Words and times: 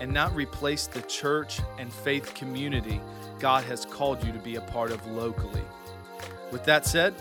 and 0.00 0.12
not 0.12 0.34
replace 0.34 0.86
the 0.86 1.02
church 1.02 1.60
and 1.78 1.92
faith 1.92 2.34
community 2.34 3.00
God 3.38 3.64
has 3.64 3.84
called 3.84 4.24
you 4.24 4.32
to 4.32 4.38
be 4.38 4.56
a 4.56 4.60
part 4.60 4.90
of 4.90 5.06
locally. 5.06 5.62
With 6.50 6.64
that 6.64 6.86
said, 6.86 7.14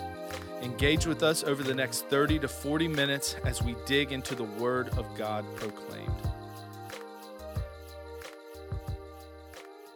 engage 0.62 1.05
with 1.05 1.22
us 1.22 1.44
over 1.44 1.62
the 1.62 1.76
next 1.76 2.08
30 2.08 2.40
to 2.40 2.48
40 2.48 2.88
minutes 2.88 3.36
as 3.45 3.62
we 3.62 3.76
dig 3.86 4.12
into 4.12 4.34
the 4.34 4.44
Word 4.44 4.90
of 4.98 5.05
God 5.16 5.45
proclaimed. 5.55 6.12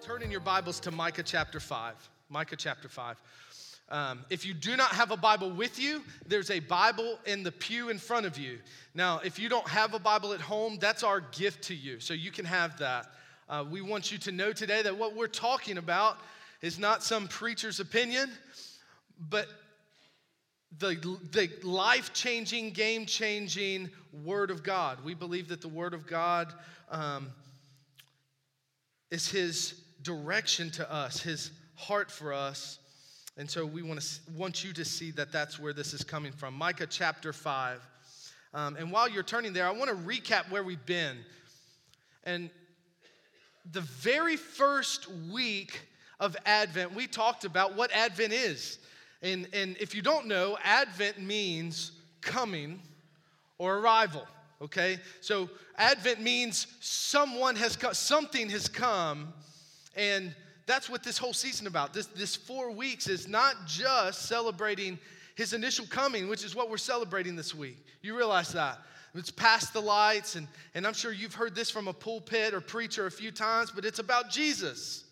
Turn 0.04 0.22
in 0.22 0.30
your 0.30 0.42
Bibles 0.42 0.80
to 0.82 0.92
Micah 0.92 1.24
chapter 1.24 1.60
5. 1.60 2.10
Micah 2.30 2.56
chapter 2.56 2.88
5. 2.88 3.18
Um, 3.92 4.24
if 4.30 4.46
you 4.46 4.54
do 4.54 4.78
not 4.78 4.92
have 4.94 5.12
a 5.12 5.18
Bible 5.18 5.52
with 5.52 5.78
you, 5.78 6.02
there's 6.26 6.50
a 6.50 6.62
Bible 6.62 7.20
in 7.26 7.44
the 7.44 7.52
pew 7.52 7.90
in 7.90 7.98
front 7.98 8.26
of 8.26 8.38
you. 8.38 8.60
Now, 8.96 9.20
if 9.20 9.38
you 9.38 9.50
don't 9.50 9.68
have 9.68 9.94
a 9.94 10.00
Bible 10.00 10.32
at 10.32 10.40
home, 10.40 10.78
that's 10.80 11.04
our 11.04 11.20
gift 11.20 11.66
to 11.66 11.76
you, 11.76 12.00
so 12.00 12.14
you 12.14 12.32
can 12.32 12.46
have 12.46 12.80
that. 12.80 13.08
Uh, 13.50 13.66
we 13.70 13.82
want 13.82 14.10
you 14.10 14.18
to 14.20 14.32
know 14.32 14.54
today 14.54 14.82
that 14.82 14.98
what 14.98 15.14
we're 15.14 15.28
talking 15.28 15.78
about 15.78 16.18
is 16.62 16.80
not 16.80 17.04
some 17.04 17.28
preacher's 17.28 17.82
opinion, 17.82 18.32
but 19.30 19.48
the, 20.80 20.96
the 21.34 21.50
life 21.68 22.14
changing, 22.14 22.72
game 22.72 23.06
changing 23.06 23.90
Word 24.24 24.52
of 24.52 24.64
God. 24.64 25.04
We 25.04 25.16
believe 25.16 25.50
that 25.50 25.60
the 25.60 25.68
Word 25.68 25.94
of 25.94 26.08
God 26.08 26.54
um, 26.90 27.28
is 29.10 29.30
His 29.30 29.82
direction 30.02 30.72
to 30.72 30.90
us, 30.90 31.22
His 31.22 31.52
heart 31.76 32.10
for 32.10 32.32
us. 32.32 32.80
And 33.38 33.50
so 33.50 33.66
we 33.66 33.82
want, 33.82 34.02
to, 34.02 34.20
want 34.36 34.64
you 34.64 34.74
to 34.74 34.84
see 34.84 35.12
that 35.12 35.32
that's 35.32 35.58
where 35.58 35.74
this 35.74 35.94
is 35.94 36.04
coming 36.04 36.32
from. 36.32 36.54
Micah 36.54 36.88
chapter 36.88 37.32
5. 37.32 37.80
Um, 38.54 38.76
and 38.76 38.92
while 38.92 39.08
you're 39.08 39.24
turning 39.24 39.54
there, 39.54 39.66
I 39.66 39.72
want 39.72 39.90
to 39.90 39.96
recap 39.96 40.50
where 40.50 40.64
we've 40.64 40.86
been. 40.86 41.18
And 42.26 42.50
the 43.72 43.82
very 43.82 44.36
first 44.36 45.10
week 45.32 45.82
of 46.20 46.36
Advent, 46.46 46.94
we 46.94 47.08
talked 47.08 47.46
about 47.46 47.76
what 47.76 47.92
Advent 47.92 48.34
is. 48.34 48.80
And, 49.22 49.48
and 49.54 49.78
if 49.80 49.96
you 49.96 50.02
don't 50.02 50.28
know, 50.28 50.58
Advent 50.64 51.20
means 51.20 51.94
coming 52.22 52.82
or 53.58 53.78
arrival, 53.78 54.28
okay? 54.62 54.98
So 55.22 55.50
Advent 55.78 56.22
means 56.22 56.68
someone 56.80 57.56
has 57.56 57.76
come, 57.76 57.94
something 57.94 58.50
has 58.50 58.68
come, 58.68 59.34
and 59.96 60.36
that's 60.72 60.90
what 60.90 61.04
this 61.04 61.18
whole 61.18 61.34
season 61.34 61.68
about. 61.68 61.94
This, 61.94 62.06
this 62.06 62.34
four 62.34 62.72
weeks 62.72 63.08
is 63.08 63.28
not 63.28 63.56
just 63.68 64.28
celebrating 64.28 64.98
his 65.36 65.52
initial 65.52 65.86
coming, 65.86 66.30
which 66.30 66.46
is 66.46 66.56
what 66.56 66.70
we're 66.70 66.78
celebrating 66.78 67.36
this 67.36 67.54
week. 67.54 67.78
You 68.02 68.16
realize 68.16 68.54
that. 68.54 68.80
It's 69.14 69.30
past 69.30 69.74
the 69.74 69.82
lights, 69.82 70.36
and, 70.36 70.48
and 70.74 70.88
I'm 70.88 70.94
sure 70.94 71.12
you've 71.12 71.34
heard 71.34 71.54
this 71.54 71.70
from 71.70 71.90
a 71.90 71.94
pulpit 71.94 72.54
or 72.54 72.62
preacher 72.62 73.06
a 73.06 73.12
few 73.12 73.32
times, 73.32 73.70
but 73.70 73.84
it's 73.84 74.00
about 74.00 74.30
Jesus, 74.30 75.04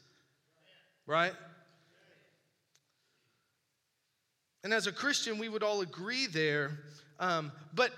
right? 1.05 1.33
And 4.63 4.73
as 4.73 4.87
a 4.87 4.93
Christian, 4.93 5.37
we 5.37 5.49
would 5.49 5.63
all 5.63 5.81
agree 5.81 6.27
there. 6.27 6.71
Um, 7.19 7.51
but 7.73 7.91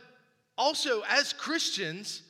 also, 0.58 1.04
as 1.08 1.32
Christians, 1.32 2.24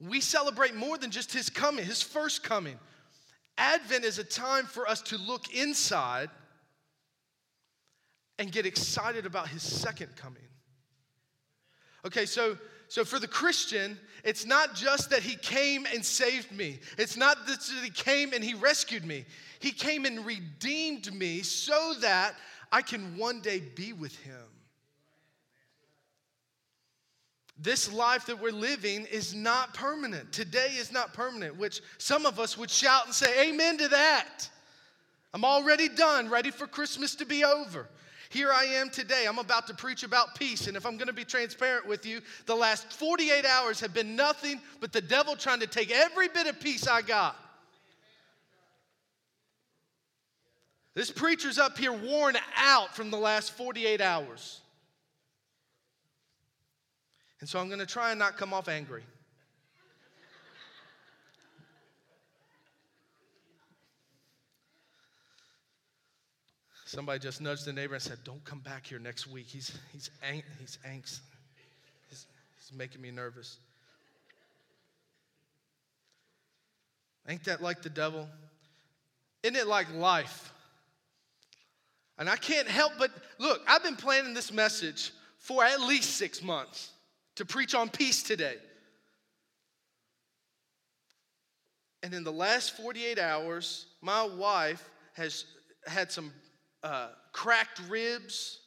we 0.00 0.20
celebrate 0.20 0.74
more 0.74 0.98
than 0.98 1.12
just 1.12 1.32
his 1.32 1.48
coming, 1.48 1.84
his 1.84 2.02
first 2.02 2.42
coming. 2.42 2.80
Advent 3.60 4.04
is 4.04 4.18
a 4.18 4.24
time 4.24 4.64
for 4.64 4.88
us 4.88 5.02
to 5.02 5.18
look 5.18 5.54
inside 5.54 6.30
and 8.38 8.50
get 8.50 8.64
excited 8.64 9.26
about 9.26 9.48
his 9.48 9.62
second 9.62 10.16
coming. 10.16 10.42
Okay, 12.06 12.24
so 12.24 12.56
so 12.88 13.04
for 13.04 13.20
the 13.20 13.28
Christian, 13.28 13.96
it's 14.24 14.44
not 14.44 14.74
just 14.74 15.10
that 15.10 15.22
he 15.22 15.36
came 15.36 15.86
and 15.94 16.04
saved 16.04 16.50
me. 16.50 16.80
It's 16.98 17.16
not 17.16 17.46
that 17.46 17.62
he 17.84 17.90
came 17.90 18.32
and 18.32 18.42
he 18.42 18.54
rescued 18.54 19.04
me. 19.04 19.26
He 19.60 19.70
came 19.70 20.06
and 20.06 20.26
redeemed 20.26 21.14
me 21.14 21.42
so 21.42 21.94
that 22.00 22.34
I 22.72 22.82
can 22.82 23.16
one 23.16 23.42
day 23.42 23.60
be 23.60 23.92
with 23.92 24.16
him. 24.20 24.42
This 27.62 27.92
life 27.92 28.26
that 28.26 28.40
we're 28.40 28.52
living 28.52 29.04
is 29.06 29.34
not 29.34 29.74
permanent. 29.74 30.32
Today 30.32 30.74
is 30.78 30.90
not 30.90 31.12
permanent, 31.12 31.58
which 31.58 31.82
some 31.98 32.24
of 32.24 32.40
us 32.40 32.56
would 32.56 32.70
shout 32.70 33.04
and 33.04 33.14
say, 33.14 33.50
Amen 33.50 33.76
to 33.78 33.88
that. 33.88 34.48
I'm 35.34 35.44
already 35.44 35.88
done, 35.88 36.30
ready 36.30 36.50
for 36.50 36.66
Christmas 36.66 37.14
to 37.16 37.26
be 37.26 37.44
over. 37.44 37.86
Here 38.30 38.50
I 38.50 38.64
am 38.64 38.88
today. 38.88 39.26
I'm 39.28 39.38
about 39.38 39.66
to 39.66 39.74
preach 39.74 40.04
about 40.04 40.36
peace. 40.36 40.68
And 40.68 40.76
if 40.76 40.86
I'm 40.86 40.96
going 40.96 41.08
to 41.08 41.12
be 41.12 41.24
transparent 41.24 41.86
with 41.86 42.06
you, 42.06 42.20
the 42.46 42.54
last 42.54 42.92
48 42.92 43.44
hours 43.44 43.80
have 43.80 43.92
been 43.92 44.16
nothing 44.16 44.60
but 44.80 44.92
the 44.92 45.00
devil 45.00 45.36
trying 45.36 45.60
to 45.60 45.66
take 45.66 45.90
every 45.90 46.28
bit 46.28 46.46
of 46.46 46.60
peace 46.60 46.86
I 46.86 47.02
got. 47.02 47.36
This 50.94 51.10
preacher's 51.10 51.58
up 51.58 51.76
here 51.76 51.92
worn 51.92 52.36
out 52.56 52.94
from 52.96 53.10
the 53.10 53.18
last 53.18 53.52
48 53.52 54.00
hours. 54.00 54.60
And 57.40 57.48
so 57.48 57.58
I'm 57.58 57.68
going 57.68 57.80
to 57.80 57.86
try 57.86 58.10
and 58.10 58.18
not 58.18 58.36
come 58.36 58.52
off 58.52 58.68
angry. 58.68 59.02
Somebody 66.84 67.20
just 67.20 67.40
nudged 67.40 67.64
the 67.64 67.72
neighbor 67.72 67.94
and 67.94 68.02
said, 68.02 68.18
Don't 68.24 68.44
come 68.44 68.58
back 68.58 68.84
here 68.84 68.98
next 68.98 69.28
week. 69.28 69.46
He's, 69.46 69.78
he's, 69.92 70.10
ang- 70.28 70.42
he's 70.58 70.76
angst. 70.84 71.20
He's, 72.08 72.26
he's 72.58 72.76
making 72.76 73.00
me 73.00 73.12
nervous. 73.12 73.58
Ain't 77.28 77.44
that 77.44 77.62
like 77.62 77.82
the 77.82 77.90
devil? 77.90 78.28
Isn't 79.44 79.56
it 79.56 79.68
like 79.68 79.86
life? 79.94 80.52
And 82.18 82.28
I 82.28 82.36
can't 82.36 82.68
help 82.68 82.92
but 82.98 83.12
look, 83.38 83.62
I've 83.68 83.84
been 83.84 83.96
planning 83.96 84.34
this 84.34 84.52
message 84.52 85.12
for 85.38 85.64
at 85.64 85.80
least 85.80 86.16
six 86.16 86.42
months 86.42 86.90
to 87.40 87.46
preach 87.46 87.74
on 87.74 87.88
peace 87.88 88.22
today. 88.22 88.56
And 92.02 92.12
in 92.12 92.22
the 92.22 92.30
last 92.30 92.76
48 92.76 93.18
hours, 93.18 93.86
my 94.02 94.24
wife 94.24 94.86
has 95.14 95.46
had 95.86 96.12
some 96.12 96.34
uh, 96.82 97.08
cracked 97.32 97.80
ribs 97.88 98.58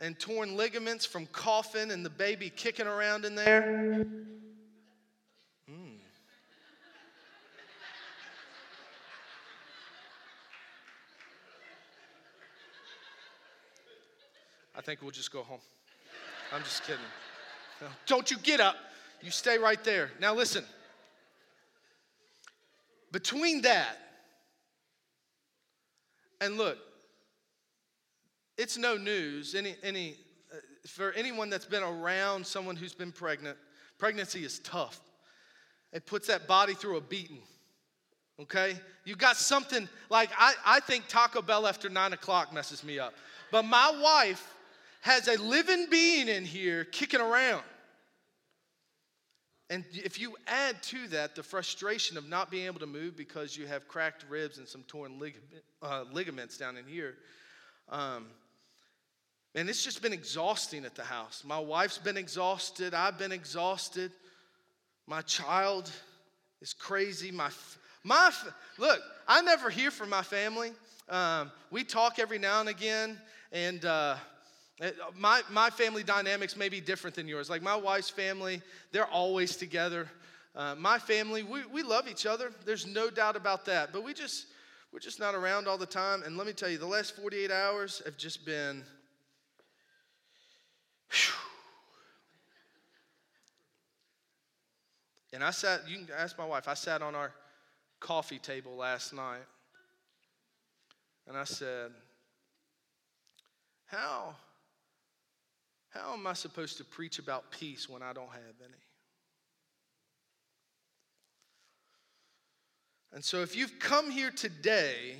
and 0.00 0.18
torn 0.18 0.56
ligaments 0.56 1.04
from 1.04 1.26
coughing 1.26 1.90
and 1.90 2.02
the 2.02 2.08
baby 2.08 2.48
kicking 2.48 2.86
around 2.86 3.26
in 3.26 3.34
there. 3.34 4.06
Mm. 5.70 5.98
I 14.74 14.80
think 14.80 15.02
we'll 15.02 15.10
just 15.10 15.30
go 15.30 15.42
home. 15.42 15.60
I'm 16.50 16.62
just 16.62 16.84
kidding. 16.84 17.04
Don't 18.06 18.30
you 18.30 18.38
get 18.38 18.60
up. 18.60 18.76
You 19.22 19.30
stay 19.30 19.58
right 19.58 19.82
there. 19.84 20.10
Now, 20.20 20.34
listen. 20.34 20.64
Between 23.12 23.62
that 23.62 23.96
and 26.40 26.56
look, 26.56 26.78
it's 28.58 28.76
no 28.76 28.96
news. 28.96 29.54
Any, 29.54 29.76
any, 29.82 30.16
uh, 30.52 30.56
for 30.86 31.12
anyone 31.12 31.48
that's 31.48 31.64
been 31.64 31.82
around 31.82 32.46
someone 32.46 32.76
who's 32.76 32.94
been 32.94 33.12
pregnant, 33.12 33.56
pregnancy 33.98 34.44
is 34.44 34.58
tough. 34.60 35.00
It 35.92 36.06
puts 36.06 36.26
that 36.26 36.46
body 36.46 36.74
through 36.74 36.96
a 36.96 37.00
beating. 37.00 37.42
Okay? 38.40 38.74
You 39.04 39.16
got 39.16 39.36
something 39.36 39.88
like 40.10 40.30
I, 40.36 40.54
I 40.66 40.80
think 40.80 41.04
Taco 41.08 41.40
Bell 41.40 41.66
after 41.66 41.88
nine 41.88 42.12
o'clock 42.12 42.52
messes 42.52 42.82
me 42.82 42.98
up. 42.98 43.14
But 43.52 43.64
my 43.64 43.92
wife 44.02 44.54
has 45.02 45.28
a 45.28 45.40
living 45.40 45.86
being 45.90 46.28
in 46.28 46.44
here 46.44 46.84
kicking 46.84 47.20
around. 47.20 47.62
And 49.70 49.84
if 49.92 50.20
you 50.20 50.36
add 50.46 50.82
to 50.84 51.08
that 51.08 51.34
the 51.34 51.42
frustration 51.42 52.16
of 52.16 52.28
not 52.28 52.50
being 52.50 52.66
able 52.66 52.80
to 52.80 52.86
move 52.86 53.16
because 53.16 53.56
you 53.56 53.66
have 53.66 53.88
cracked 53.88 54.24
ribs 54.28 54.58
and 54.58 54.68
some 54.68 54.82
torn 54.82 55.18
ligament, 55.18 55.64
uh, 55.82 56.04
ligaments 56.12 56.58
down 56.58 56.76
in 56.76 56.84
here, 56.86 57.14
um, 57.88 58.26
and 59.54 59.68
it's 59.68 59.84
just 59.84 60.02
been 60.02 60.12
exhausting 60.12 60.84
at 60.84 60.94
the 60.94 61.04
house. 61.04 61.42
My 61.46 61.58
wife's 61.58 61.98
been 61.98 62.16
exhausted. 62.16 62.92
I've 62.92 63.18
been 63.18 63.32
exhausted. 63.32 64.10
My 65.06 65.22
child 65.22 65.90
is 66.60 66.72
crazy. 66.72 67.30
My, 67.30 67.50
My, 68.02 68.30
look, 68.78 69.00
I 69.26 69.40
never 69.40 69.70
hear 69.70 69.90
from 69.90 70.10
my 70.10 70.22
family. 70.22 70.72
Um, 71.08 71.50
we 71.70 71.84
talk 71.84 72.18
every 72.18 72.38
now 72.38 72.60
and 72.60 72.68
again, 72.68 73.18
and 73.50 73.84
uh, 73.84 74.16
my, 75.18 75.42
my 75.50 75.70
family 75.70 76.02
dynamics 76.02 76.56
may 76.56 76.68
be 76.68 76.80
different 76.80 77.14
than 77.14 77.28
yours. 77.28 77.48
Like 77.48 77.62
my 77.62 77.76
wife's 77.76 78.10
family, 78.10 78.60
they're 78.92 79.06
always 79.06 79.56
together. 79.56 80.08
Uh, 80.56 80.74
my 80.76 80.98
family, 80.98 81.42
we, 81.42 81.64
we 81.66 81.82
love 81.82 82.08
each 82.08 82.26
other. 82.26 82.52
There's 82.64 82.86
no 82.86 83.10
doubt 83.10 83.36
about 83.36 83.64
that. 83.66 83.92
But 83.92 84.04
we 84.04 84.14
just, 84.14 84.46
we're 84.92 84.98
just 85.00 85.20
not 85.20 85.34
around 85.34 85.68
all 85.68 85.78
the 85.78 85.86
time. 85.86 86.22
And 86.24 86.36
let 86.36 86.46
me 86.46 86.52
tell 86.52 86.68
you, 86.68 86.78
the 86.78 86.86
last 86.86 87.16
48 87.16 87.50
hours 87.50 88.02
have 88.04 88.16
just 88.16 88.44
been. 88.44 88.84
Whew. 91.10 91.34
And 95.32 95.42
I 95.42 95.50
sat, 95.50 95.88
you 95.88 95.96
can 95.96 96.08
ask 96.16 96.38
my 96.38 96.46
wife, 96.46 96.68
I 96.68 96.74
sat 96.74 97.02
on 97.02 97.16
our 97.16 97.32
coffee 97.98 98.38
table 98.38 98.76
last 98.76 99.12
night 99.12 99.42
and 101.26 101.36
I 101.36 101.42
said, 101.42 101.90
How, 103.86 104.36
how 105.94 106.12
am 106.12 106.26
I 106.26 106.32
supposed 106.32 106.76
to 106.78 106.84
preach 106.84 107.20
about 107.20 107.50
peace 107.52 107.88
when 107.88 108.02
I 108.02 108.12
don't 108.12 108.30
have 108.30 108.56
any? 108.64 108.74
And 113.12 113.24
so, 113.24 113.42
if 113.42 113.54
you've 113.54 113.78
come 113.78 114.10
here 114.10 114.32
today 114.32 115.14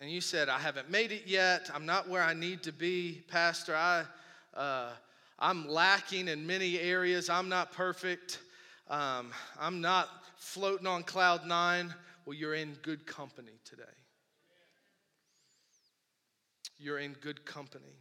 and 0.00 0.10
you 0.10 0.22
said, 0.22 0.48
I 0.48 0.58
haven't 0.58 0.90
made 0.90 1.12
it 1.12 1.24
yet, 1.26 1.70
I'm 1.74 1.84
not 1.84 2.08
where 2.08 2.22
I 2.22 2.32
need 2.32 2.62
to 2.62 2.72
be, 2.72 3.22
Pastor, 3.28 3.76
I, 3.76 4.04
uh, 4.54 4.88
I'm 5.38 5.68
lacking 5.68 6.28
in 6.28 6.46
many 6.46 6.80
areas, 6.80 7.28
I'm 7.28 7.50
not 7.50 7.72
perfect, 7.72 8.38
um, 8.88 9.32
I'm 9.60 9.82
not 9.82 10.08
floating 10.38 10.86
on 10.86 11.02
cloud 11.02 11.46
nine, 11.46 11.94
well, 12.24 12.34
you're 12.34 12.54
in 12.54 12.72
good 12.80 13.06
company 13.06 13.58
today. 13.66 13.82
You're 16.78 17.00
in 17.00 17.12
good 17.12 17.44
company. 17.44 17.98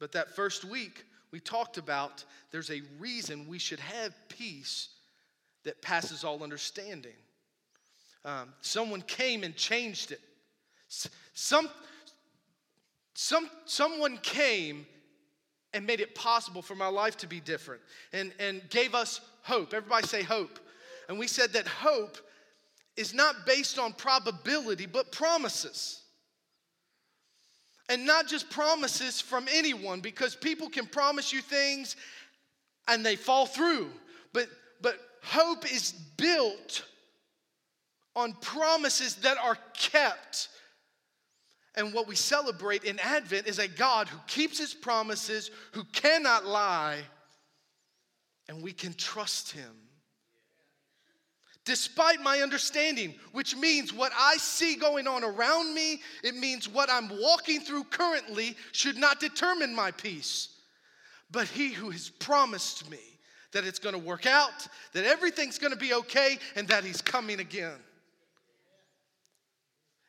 But 0.00 0.12
that 0.12 0.34
first 0.34 0.64
week, 0.64 1.04
we 1.30 1.38
talked 1.38 1.78
about 1.78 2.24
there's 2.50 2.70
a 2.70 2.82
reason 2.98 3.46
we 3.46 3.58
should 3.58 3.78
have 3.78 4.12
peace 4.28 4.88
that 5.62 5.80
passes 5.82 6.24
all 6.24 6.42
understanding. 6.42 7.14
Um, 8.24 8.52
someone 8.62 9.02
came 9.02 9.44
and 9.44 9.54
changed 9.54 10.10
it. 10.10 10.20
Some, 11.34 11.68
some, 13.14 13.48
someone 13.66 14.18
came 14.18 14.86
and 15.72 15.86
made 15.86 16.00
it 16.00 16.14
possible 16.14 16.62
for 16.62 16.74
my 16.74 16.88
life 16.88 17.16
to 17.18 17.28
be 17.28 17.38
different 17.38 17.82
and, 18.12 18.32
and 18.40 18.68
gave 18.70 18.94
us 18.94 19.20
hope. 19.42 19.72
Everybody 19.72 20.06
say 20.06 20.22
hope. 20.22 20.58
And 21.08 21.18
we 21.18 21.26
said 21.26 21.52
that 21.52 21.66
hope 21.66 22.18
is 22.96 23.14
not 23.14 23.46
based 23.46 23.78
on 23.78 23.92
probability, 23.92 24.86
but 24.86 25.12
promises. 25.12 26.02
And 27.90 28.06
not 28.06 28.28
just 28.28 28.48
promises 28.48 29.20
from 29.20 29.48
anyone, 29.50 30.00
because 30.00 30.36
people 30.36 30.70
can 30.70 30.86
promise 30.86 31.32
you 31.32 31.42
things 31.42 31.96
and 32.86 33.04
they 33.04 33.16
fall 33.16 33.46
through. 33.46 33.90
But, 34.32 34.46
but 34.80 34.96
hope 35.24 35.70
is 35.70 35.90
built 36.16 36.84
on 38.14 38.34
promises 38.34 39.16
that 39.16 39.38
are 39.38 39.58
kept. 39.76 40.48
And 41.74 41.92
what 41.92 42.06
we 42.06 42.14
celebrate 42.14 42.84
in 42.84 43.00
Advent 43.00 43.48
is 43.48 43.58
a 43.58 43.66
God 43.66 44.06
who 44.06 44.18
keeps 44.28 44.58
his 44.58 44.72
promises, 44.72 45.50
who 45.72 45.82
cannot 45.92 46.46
lie, 46.46 47.00
and 48.48 48.62
we 48.62 48.72
can 48.72 48.94
trust 48.94 49.50
him. 49.50 49.89
Despite 51.64 52.20
my 52.20 52.40
understanding, 52.40 53.14
which 53.32 53.54
means 53.54 53.92
what 53.92 54.12
I 54.18 54.36
see 54.38 54.76
going 54.76 55.06
on 55.06 55.22
around 55.22 55.74
me, 55.74 56.00
it 56.24 56.34
means 56.34 56.68
what 56.68 56.90
I'm 56.90 57.10
walking 57.20 57.60
through 57.60 57.84
currently 57.84 58.56
should 58.72 58.96
not 58.96 59.20
determine 59.20 59.74
my 59.74 59.90
peace. 59.90 60.48
But 61.30 61.46
he 61.46 61.68
who 61.68 61.90
has 61.90 62.08
promised 62.08 62.90
me 62.90 62.98
that 63.52 63.64
it's 63.64 63.78
going 63.78 63.94
to 63.94 64.00
work 64.00 64.26
out, 64.26 64.66
that 64.92 65.04
everything's 65.04 65.58
going 65.58 65.72
to 65.72 65.78
be 65.78 65.94
okay, 65.94 66.38
and 66.56 66.68
that 66.68 66.84
He's 66.84 67.02
coming 67.02 67.40
again. 67.40 67.78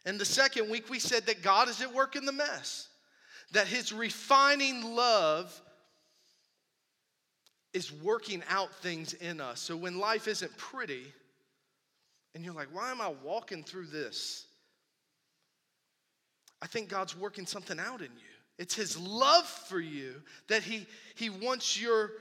And 0.06 0.20
the 0.20 0.26
second 0.26 0.70
week, 0.70 0.90
we 0.90 1.00
said 1.00 1.26
that 1.28 1.42
God 1.42 1.70
is 1.70 1.82
at 1.82 1.94
work 1.94 2.16
in 2.16 2.26
the 2.26 2.32
mess, 2.32 2.88
that 3.52 3.68
His 3.68 3.92
refining 3.92 4.96
love 4.96 5.60
is 7.74 7.92
working 7.92 8.44
out 8.50 8.74
things 8.76 9.14
in 9.14 9.40
us. 9.40 9.60
So 9.60 9.78
when 9.78 9.98
life 9.98 10.28
isn't 10.28 10.56
pretty, 10.58 11.06
and 12.34 12.44
you're 12.46 12.54
like, 12.54 12.70
why 12.72 12.92
am 12.92 13.02
I 13.02 13.14
walking 13.24 13.64
through 13.64 13.88
this? 13.88 14.46
I 16.62 16.68
think 16.68 16.90
God's 16.90 17.18
working 17.18 17.46
something 17.46 17.80
out 17.80 18.02
in 18.02 18.12
you. 18.12 18.32
It's 18.58 18.76
His 18.76 18.98
love 18.98 19.46
for 19.46 19.80
you 19.80 20.16
that 20.48 20.64
He, 20.64 20.86
he 21.16 21.30
wants 21.30 21.82
your 21.82 22.12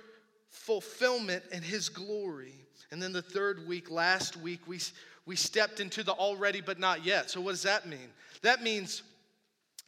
fulfillment 0.50 1.44
and 1.52 1.64
his 1.64 1.88
glory. 1.88 2.54
And 2.90 3.00
then 3.00 3.12
the 3.12 3.22
third 3.22 3.66
week, 3.66 3.90
last 3.90 4.36
week, 4.36 4.60
we, 4.66 4.80
we 5.24 5.36
stepped 5.36 5.80
into 5.80 6.02
the 6.02 6.12
already 6.12 6.60
but 6.60 6.78
not 6.78 7.04
yet. 7.04 7.30
So, 7.30 7.40
what 7.40 7.52
does 7.52 7.62
that 7.62 7.88
mean? 7.88 8.08
That 8.42 8.62
means 8.62 9.02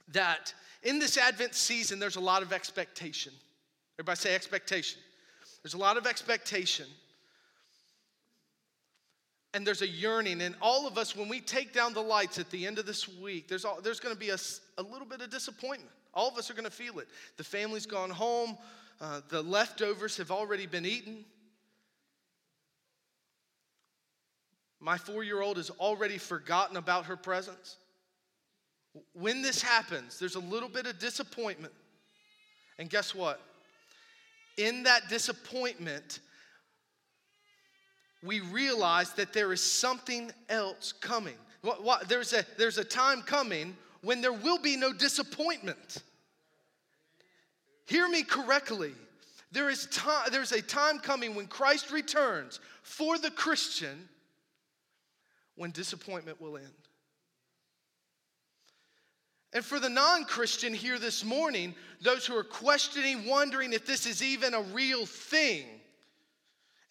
that 0.08 0.54
in 0.82 0.98
this 0.98 1.18
Advent 1.18 1.54
season, 1.54 1.98
there's 1.98 2.16
a 2.16 2.20
lot 2.20 2.42
of 2.42 2.52
expectation. 2.52 3.32
Everybody 3.98 4.18
say 4.18 4.34
expectation. 4.34 5.00
There's 5.62 5.74
a 5.74 5.78
lot 5.78 5.96
of 5.96 6.06
expectation. 6.06 6.86
And 9.54 9.66
there's 9.66 9.82
a 9.82 9.88
yearning. 9.88 10.40
And 10.40 10.54
all 10.62 10.86
of 10.86 10.96
us, 10.96 11.14
when 11.14 11.28
we 11.28 11.40
take 11.40 11.72
down 11.72 11.92
the 11.92 12.02
lights 12.02 12.38
at 12.38 12.50
the 12.50 12.66
end 12.66 12.78
of 12.78 12.86
this 12.86 13.08
week, 13.08 13.48
there's, 13.48 13.66
there's 13.82 14.00
going 14.00 14.14
to 14.14 14.18
be 14.18 14.30
a, 14.30 14.38
a 14.78 14.82
little 14.82 15.06
bit 15.06 15.20
of 15.20 15.30
disappointment. 15.30 15.90
All 16.14 16.28
of 16.28 16.36
us 16.38 16.50
are 16.50 16.54
going 16.54 16.64
to 16.64 16.70
feel 16.70 16.98
it. 16.98 17.08
The 17.36 17.44
family's 17.44 17.86
gone 17.86 18.10
home. 18.10 18.56
Uh, 19.00 19.20
the 19.28 19.42
leftovers 19.42 20.16
have 20.16 20.30
already 20.30 20.66
been 20.66 20.86
eaten. 20.86 21.24
My 24.80 24.98
four 24.98 25.22
year 25.22 25.40
old 25.40 25.58
has 25.58 25.70
already 25.70 26.18
forgotten 26.18 26.76
about 26.76 27.06
her 27.06 27.16
presents. 27.16 27.76
When 29.12 29.40
this 29.40 29.62
happens, 29.62 30.18
there's 30.18 30.34
a 30.34 30.40
little 30.40 30.68
bit 30.68 30.86
of 30.86 30.98
disappointment. 30.98 31.72
And 32.78 32.90
guess 32.90 33.14
what? 33.14 33.40
In 34.56 34.82
that 34.82 35.08
disappointment, 35.08 36.20
we 38.22 38.40
realize 38.40 39.12
that 39.14 39.32
there 39.32 39.52
is 39.52 39.62
something 39.62 40.30
else 40.48 40.92
coming. 40.92 41.36
There's, 42.08 42.32
a, 42.32 42.44
there's 42.56 42.78
a 42.78 42.84
time 42.84 43.22
coming 43.22 43.76
when 44.02 44.20
there 44.20 44.32
will 44.32 44.58
be 44.58 44.76
no 44.76 44.92
disappointment. 44.92 45.98
Hear 47.86 48.08
me 48.08 48.22
correctly. 48.22 48.92
There 49.50 49.68
is 49.68 49.86
time, 49.86 50.28
there's 50.30 50.52
a 50.52 50.62
time 50.62 50.98
coming 50.98 51.34
when 51.34 51.46
Christ 51.46 51.90
returns 51.90 52.60
for 52.82 53.18
the 53.18 53.30
Christian 53.30 54.08
when 55.56 55.70
disappointment 55.72 56.40
will 56.40 56.56
end. 56.56 56.66
And 59.52 59.64
for 59.64 59.78
the 59.78 59.90
non 59.90 60.24
Christian 60.24 60.72
here 60.72 60.98
this 60.98 61.24
morning, 61.24 61.74
those 62.00 62.24
who 62.24 62.34
are 62.34 62.44
questioning, 62.44 63.26
wondering 63.26 63.72
if 63.72 63.84
this 63.84 64.06
is 64.06 64.22
even 64.22 64.54
a 64.54 64.62
real 64.62 65.04
thing, 65.04 65.66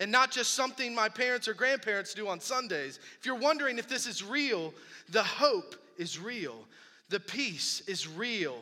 and 0.02 0.12
not 0.12 0.32
just 0.32 0.56
something 0.56 0.94
my 0.94 1.08
parents 1.08 1.48
or 1.48 1.54
grandparents 1.54 2.14
do 2.14 2.28
on 2.28 2.42
Sundays, 2.42 3.00
if 3.18 3.26
you're 3.26 3.36
wondering 3.36 3.78
if 3.78 3.88
this 3.88 4.06
is 4.06 4.22
real, 4.22 4.74
the 5.10 5.24
hope 5.24 5.76
is 5.98 6.20
real, 6.20 6.56
the 7.08 7.20
peace 7.20 7.82
is 7.88 8.08
real, 8.08 8.58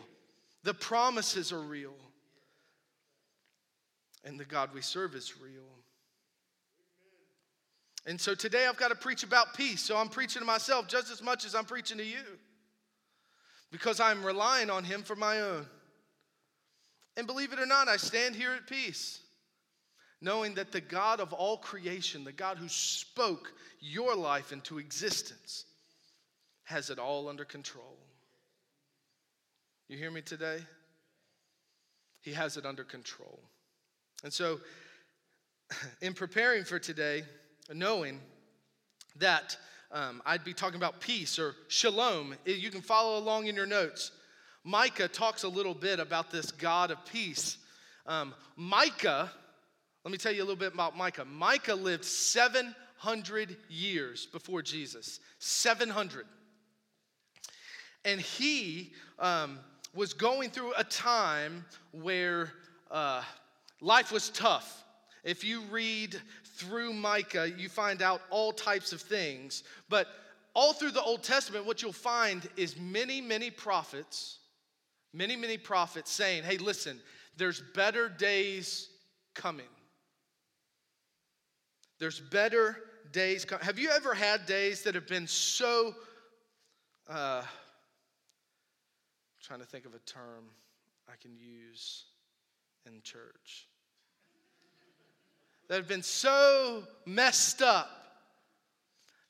the 0.64 0.74
promises 0.76 1.52
are 1.52 1.62
real 1.62 1.96
and 4.26 4.40
the 4.40 4.46
God 4.46 4.70
we 4.74 4.82
serve 4.82 5.16
is 5.16 5.34
real. 5.42 5.64
And 8.06 8.20
so 8.20 8.36
today 8.36 8.66
I've 8.68 8.78
got 8.78 8.90
to 8.90 8.96
preach 8.96 9.24
about 9.24 9.54
peace. 9.54 9.82
So 9.82 9.98
I'm 9.98 10.10
preaching 10.10 10.42
to 10.42 10.46
myself 10.46 10.88
just 10.88 11.12
as 11.12 11.22
much 11.22 11.46
as 11.46 11.56
I'm 11.56 11.66
preaching 11.66 11.98
to 11.98 12.06
you 12.06 12.24
because 13.72 14.00
I'm 14.00 14.26
relying 14.26 14.70
on 14.70 14.84
Him 14.84 15.04
for 15.04 15.16
my 15.16 15.42
own. 15.42 15.66
And 17.18 17.28
believe 17.28 17.54
it 17.54 17.60
or 17.60 17.66
not, 17.66 17.88
I 17.88 17.98
stand 17.98 18.36
here 18.36 18.52
at 18.52 18.68
peace, 18.68 19.22
knowing 20.22 20.56
that 20.56 20.72
the 20.72 20.82
God 20.82 21.20
of 21.20 21.34
all 21.34 21.58
creation, 21.58 22.24
the 22.24 22.32
God 22.32 22.58
who 22.58 22.68
spoke 22.68 23.54
your 23.80 24.16
life 24.16 24.52
into 24.52 24.78
existence, 24.78 25.66
has 26.64 26.90
it 26.90 27.00
all 27.00 27.30
under 27.30 27.46
control. 27.46 27.98
You 29.88 29.98
hear 29.98 30.12
me 30.12 30.22
today? 30.22 30.60
He 32.22 32.34
has 32.34 32.58
it 32.58 32.66
under 32.66 32.84
control. 32.84 33.40
And 34.24 34.32
so, 34.32 34.60
in 36.02 36.14
preparing 36.14 36.64
for 36.64 36.80
today, 36.80 37.24
knowing 37.74 38.20
that 39.18 39.58
um, 39.92 40.22
I'd 40.26 40.44
be 40.44 40.54
talking 40.54 40.78
about 40.78 41.00
peace 41.00 41.40
or 41.40 41.56
shalom, 41.68 42.36
you 42.46 42.70
can 42.70 42.82
follow 42.82 43.18
along 43.18 43.48
in 43.48 43.56
your 43.56 43.66
notes. 43.66 44.12
Micah 44.64 45.08
talks 45.08 45.44
a 45.44 45.50
little 45.50 45.74
bit 45.74 46.00
about 46.00 46.30
this 46.30 46.52
God 46.52 46.92
of 46.92 47.04
peace. 47.06 47.58
Um, 48.06 48.36
Micah, 48.56 49.32
let 50.04 50.12
me 50.12 50.18
tell 50.18 50.32
you 50.32 50.42
a 50.42 50.46
little 50.46 50.56
bit 50.56 50.74
about 50.74 50.98
Micah. 50.98 51.26
Micah 51.26 51.76
lived 51.76 52.06
700 52.06 52.76
700 53.00 53.56
years 53.70 54.26
before 54.26 54.62
Jesus. 54.62 55.20
700. 55.40 56.26
And 58.06 58.20
he 58.20 58.92
um, 59.20 59.60
was 59.96 60.14
going 60.14 60.50
through 60.50 60.74
a 60.78 60.84
time 60.84 61.66
where 61.92 62.52
uh, 62.92 63.24
life 63.82 64.12
was 64.12 64.30
tough. 64.30 64.84
If 65.24 65.44
you 65.44 65.62
read 65.72 66.20
through 66.58 66.94
Micah, 66.94 67.50
you 67.50 67.70
find 67.70 68.02
out 68.02 68.22
all 68.30 68.52
types 68.52 68.92
of 68.92 69.02
things. 69.02 69.64
But 69.88 70.08
all 70.54 70.74
through 70.74 70.92
the 70.92 71.04
Old 71.04 71.24
Testament, 71.24 71.66
what 71.66 71.82
you'll 71.82 71.94
find 71.94 72.48
is 72.58 72.78
many, 72.78 73.22
many 73.22 73.50
prophets, 73.50 74.40
many, 75.14 75.38
many 75.38 75.58
prophets 75.58 76.12
saying, 76.12 76.44
hey, 76.44 76.58
listen, 76.58 77.00
there's 77.38 77.62
better 77.62 78.10
days 78.10 78.90
coming. 79.36 79.68
There's 82.00 82.20
better 82.20 82.78
days. 83.12 83.46
Have 83.62 83.78
you 83.78 83.90
ever 83.90 84.14
had 84.14 84.46
days 84.46 84.84
that 84.84 84.96
have 84.96 85.08
been 85.08 85.28
so, 85.28 85.94
uh, 87.10 87.44
trying 89.44 89.60
to 89.60 89.66
think 89.66 89.86
of 89.86 89.94
a 89.94 90.00
term 90.00 90.46
I 91.08 91.16
can 91.22 91.36
use 91.36 92.06
in 92.86 93.02
church, 93.04 93.68
that 95.68 95.76
have 95.76 95.88
been 95.88 96.02
so 96.02 96.84
messed 97.06 97.62
up 97.62 97.90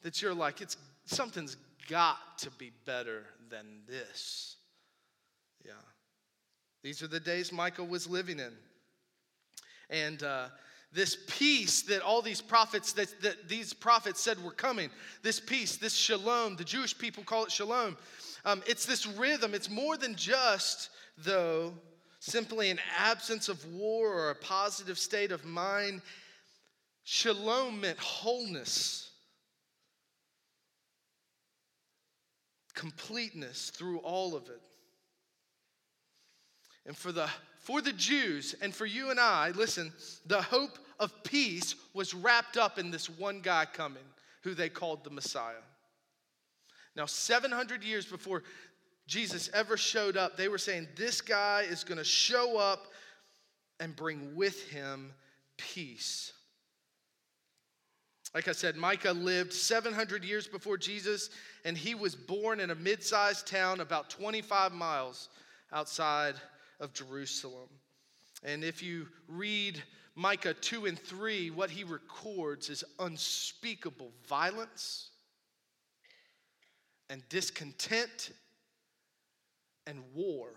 that 0.04 0.22
you're 0.22 0.34
like, 0.34 0.62
it's 0.62 0.78
something's 1.06 1.58
got 1.90 2.38
to 2.38 2.52
be 2.52 2.72
better 2.86 3.26
than 3.50 3.82
this. 3.88 4.58
Yeah. 5.66 5.72
These 6.84 7.04
are 7.04 7.08
the 7.08 7.20
days 7.20 7.52
Micah 7.52 7.84
was 7.84 8.08
living 8.08 8.40
in. 8.40 8.54
And 9.90 10.24
uh, 10.24 10.48
this 10.92 11.18
peace 11.28 11.84
that 11.84 12.02
all 12.02 12.22
these 12.22 12.42
prophets 12.42 12.94
that, 12.94 13.22
that 13.22 13.48
these 13.48 13.74
prophets 13.74 14.20
said 14.20 14.44
were 14.44 14.52
coming, 14.52 14.90
this 15.22 15.40
peace, 15.40 15.78
this 15.78 15.94
shalom, 15.94 16.56
the 16.56 16.64
Jewish 16.64 16.98
people 16.98 17.24
call 17.24 17.46
it 17.46 17.52
shalom. 17.52 17.96
Um, 18.46 18.64
it's 18.66 18.86
this 18.86 19.06
rhythm. 19.06 19.54
It's 19.54 19.70
more 19.70 19.98
than 19.98 20.16
just, 20.16 20.90
though, 21.18 21.74
simply 22.20 22.70
an 22.70 22.80
absence 22.98 23.50
of 23.50 23.64
war 23.74 24.14
or 24.14 24.30
a 24.32 24.36
positive 24.36 24.98
state 24.98 25.32
of 25.32 25.46
mind. 25.46 26.02
Shalom 27.04 27.82
meant 27.82 28.00
wholeness, 28.00 29.12
completeness 32.74 33.70
through 33.70 34.00
all 34.00 34.36
of 34.36 34.44
it. 34.50 34.62
And 36.86 36.98
for 36.98 37.12
the 37.12 37.30
for 37.60 37.82
the 37.82 37.94
Jews 37.94 38.56
and 38.62 38.74
for 38.74 38.86
you 38.86 39.12
and 39.12 39.20
I, 39.20 39.52
listen, 39.52 39.94
the 40.26 40.42
hope 40.42 40.80
of 41.00 41.24
peace 41.24 41.76
was 41.94 42.14
wrapped 42.14 42.58
up 42.58 42.80
in 42.80 42.90
this 42.92 43.10
one 43.10 43.42
guy 43.42 43.66
coming 43.66 44.04
who 44.44 44.54
they 44.54 44.70
called 44.70 45.04
the 45.04 45.10
Messiah. 45.10 45.62
Now, 46.96 47.06
700 47.06 47.84
years 47.84 48.06
before 48.06 48.44
Jesus 49.08 49.50
ever 49.54 49.78
showed 49.78 50.18
up, 50.18 50.38
they 50.38 50.48
were 50.48 50.58
saying 50.58 50.88
this 50.96 51.22
guy 51.22 51.66
is 51.70 51.84
going 51.84 51.98
to 51.98 52.04
show 52.04 52.58
up 52.58 52.88
and 53.80 53.96
bring 53.96 54.36
with 54.36 54.70
him 54.70 55.12
peace. 55.58 56.34
Like 58.34 58.48
I 58.48 58.52
said, 58.52 58.76
Micah 58.76 59.12
lived 59.12 59.54
700 59.54 60.24
years 60.24 60.48
before 60.48 60.78
Jesus, 60.78 61.30
and 61.66 61.78
he 61.78 61.96
was 61.96 62.16
born 62.16 62.60
in 62.60 62.70
a 62.70 62.76
mid 62.76 63.04
sized 63.04 63.48
town 63.48 63.82
about 63.82 64.10
25 64.10 64.72
miles 64.72 65.30
outside 65.74 66.36
of 66.80 66.94
Jerusalem. 66.94 67.70
And 68.44 68.64
if 68.64 68.82
you 68.82 69.08
read 69.28 69.82
Micah 70.16 70.54
2 70.54 70.86
and 70.86 70.98
3, 70.98 71.52
what 71.52 71.70
he 71.70 71.84
records 71.84 72.70
is 72.70 72.84
unspeakable 73.00 74.12
violence 74.28 75.10
and 77.10 77.28
discontent 77.30 78.32
and 79.88 80.00
war. 80.14 80.50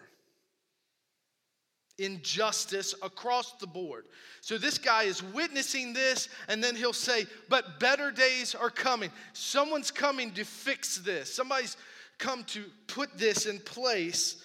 Injustice 1.98 2.94
across 3.02 3.52
the 3.52 3.66
board. 3.66 4.06
So, 4.40 4.58
this 4.58 4.78
guy 4.78 5.04
is 5.04 5.22
witnessing 5.22 5.92
this, 5.92 6.28
and 6.48 6.64
then 6.64 6.74
he'll 6.74 6.92
say, 6.92 7.26
But 7.48 7.78
better 7.78 8.10
days 8.10 8.54
are 8.54 8.70
coming. 8.70 9.10
Someone's 9.34 9.90
coming 9.90 10.32
to 10.32 10.44
fix 10.44 10.98
this. 10.98 11.32
Somebody's 11.32 11.76
come 12.18 12.44
to 12.44 12.64
put 12.86 13.18
this 13.18 13.46
in 13.46 13.58
place. 13.60 14.42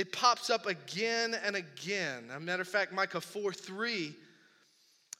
It 0.00 0.12
pops 0.12 0.48
up 0.48 0.66
again 0.66 1.36
and 1.44 1.54
again. 1.54 2.24
As 2.30 2.36
a 2.36 2.40
matter 2.40 2.62
of 2.62 2.68
fact, 2.68 2.90
Micah 2.90 3.20
4 3.20 3.52
3 3.52 4.16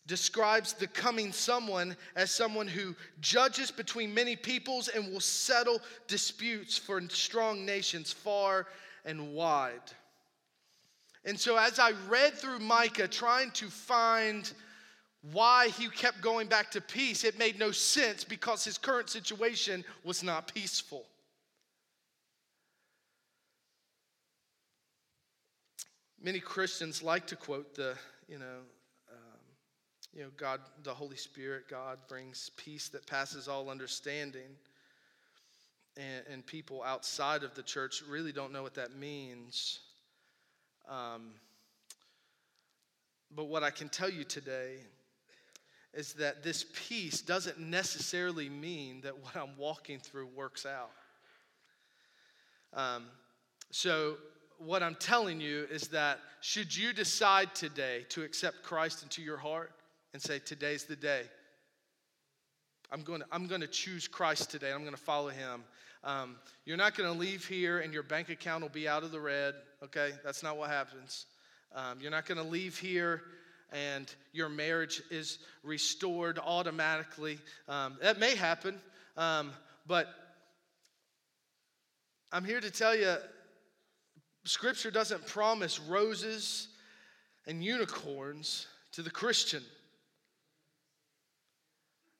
describes 0.07 0.73
the 0.73 0.87
coming 0.87 1.33
someone 1.33 1.95
as 2.17 2.31
someone 2.31 2.67
who 2.67 2.97
judges 3.21 3.71
between 3.71 4.15
many 4.15 4.37
peoples 4.37 4.89
and 4.89 5.13
will 5.13 5.21
settle 5.21 5.83
disputes 6.09 6.79
for 6.79 6.99
strong 7.11 7.67
nations 7.67 8.11
far 8.11 8.69
and 9.05 9.35
wide. 9.35 9.83
And 11.27 11.39
so, 11.39 11.59
as 11.59 11.79
I 11.79 11.93
read 12.09 12.33
through 12.33 12.61
Micah 12.61 13.07
trying 13.07 13.51
to 13.51 13.67
find 13.67 14.51
why 15.31 15.69
he 15.69 15.91
kept 15.91 16.23
going 16.23 16.49
back 16.49 16.71
to 16.71 16.81
peace, 16.81 17.23
it 17.25 17.39
made 17.39 17.59
no 17.59 17.71
sense 17.71 18.25
because 18.25 18.65
his 18.65 18.79
current 18.79 19.11
situation 19.11 19.85
was 20.05 20.23
not 20.23 20.55
peaceful. 20.55 21.05
Many 26.23 26.39
Christians 26.39 27.03
like 27.03 27.27
to 27.29 27.37
quote 27.37 27.75
the, 27.75 27.95
you 28.29 28.39
know, 28.39 28.59
um, 29.11 29.39
you 30.13 30.23
know, 30.23 30.29
God, 30.37 30.61
the 30.83 30.93
Holy 30.93 31.17
Spirit, 31.17 31.65
God 31.71 31.99
brings 32.09 32.51
peace 32.57 32.91
that 32.91 33.07
passes 33.07 33.49
all 33.49 33.71
understanding. 33.71 34.57
And, 35.97 36.25
and 36.31 36.47
people 36.47 36.83
outside 36.83 37.43
of 37.43 37.55
the 37.55 37.63
church 37.63 38.03
really 38.09 38.33
don't 38.33 38.53
know 38.53 38.63
what 38.63 38.75
that 38.75 38.95
means. 38.95 39.81
Um, 40.89 41.31
but 43.35 43.45
what 43.45 43.63
I 43.63 43.71
can 43.71 43.89
tell 43.89 44.11
you 44.11 44.25
today 44.25 44.77
is 45.95 46.13
that 46.15 46.43
this 46.43 46.67
peace 46.89 47.23
doesn't 47.23 47.59
necessarily 47.59 48.49
mean 48.49 49.01
that 49.01 49.19
what 49.19 49.37
I'm 49.37 49.57
walking 49.57 49.99
through 49.99 50.27
works 50.27 50.67
out. 50.67 50.91
Um, 52.75 53.07
so 53.71 54.17
what 54.65 54.83
I'm 54.83 54.95
telling 54.95 55.41
you 55.41 55.67
is 55.71 55.89
that 55.89 56.21
should 56.41 56.77
you 56.77 56.93
decide 56.93 57.55
today 57.55 58.05
to 58.11 58.23
accept 58.23 58.63
Christ 58.63 59.03
into 59.03 59.23
your 59.23 59.37
heart 59.37 59.73
and 60.13 60.21
say, 60.21 60.39
Today's 60.39 60.85
the 60.85 60.97
day, 60.97 61.23
I'm 62.93 63.03
going 63.03 63.21
to, 63.21 63.27
I'm 63.33 63.47
going 63.47 63.63
to 63.63 63.67
choose 63.67 64.07
Christ 64.07 64.51
today, 64.51 64.73
I'm 64.73 64.81
going 64.81 64.95
to 64.95 65.01
follow 65.01 65.29
him. 65.29 65.65
Um, 66.03 66.37
you're 66.65 66.79
not 66.79 66.97
going 66.97 67.13
to 67.13 67.19
leave 67.19 67.47
here 67.47 67.81
and 67.81 67.93
your 67.93 68.03
bank 68.03 68.31
account 68.31 68.63
will 68.63 68.71
be 68.71 68.89
out 68.89 69.03
of 69.03 69.13
the 69.13 69.21
red, 69.21 69.55
okay? 69.83 70.13
That's 70.25 70.43
not 70.43 70.57
what 70.57 70.71
happens. 70.71 71.27
Um, 71.75 71.99
you're 72.01 72.11
not 72.11 72.27
going 72.27 72.39
to 72.39 72.49
leave 72.49 72.79
here 72.79 73.23
and 73.73 74.13
your 74.33 74.49
marriage 74.49 75.03
is 75.11 75.39
restored 75.63 76.39
automatically. 76.39 77.39
Um, 77.69 77.99
that 78.01 78.19
may 78.19 78.35
happen, 78.35 78.81
um, 79.17 79.53
but 79.87 80.09
I'm 82.33 82.45
here 82.45 82.61
to 82.61 82.71
tell 82.71 82.97
you 82.97 83.17
Scripture 84.45 84.91
doesn't 84.91 85.27
promise 85.27 85.79
roses 85.79 86.69
and 87.47 87.63
unicorns 87.63 88.67
to 88.93 89.03
the 89.03 89.11
Christian. 89.11 89.63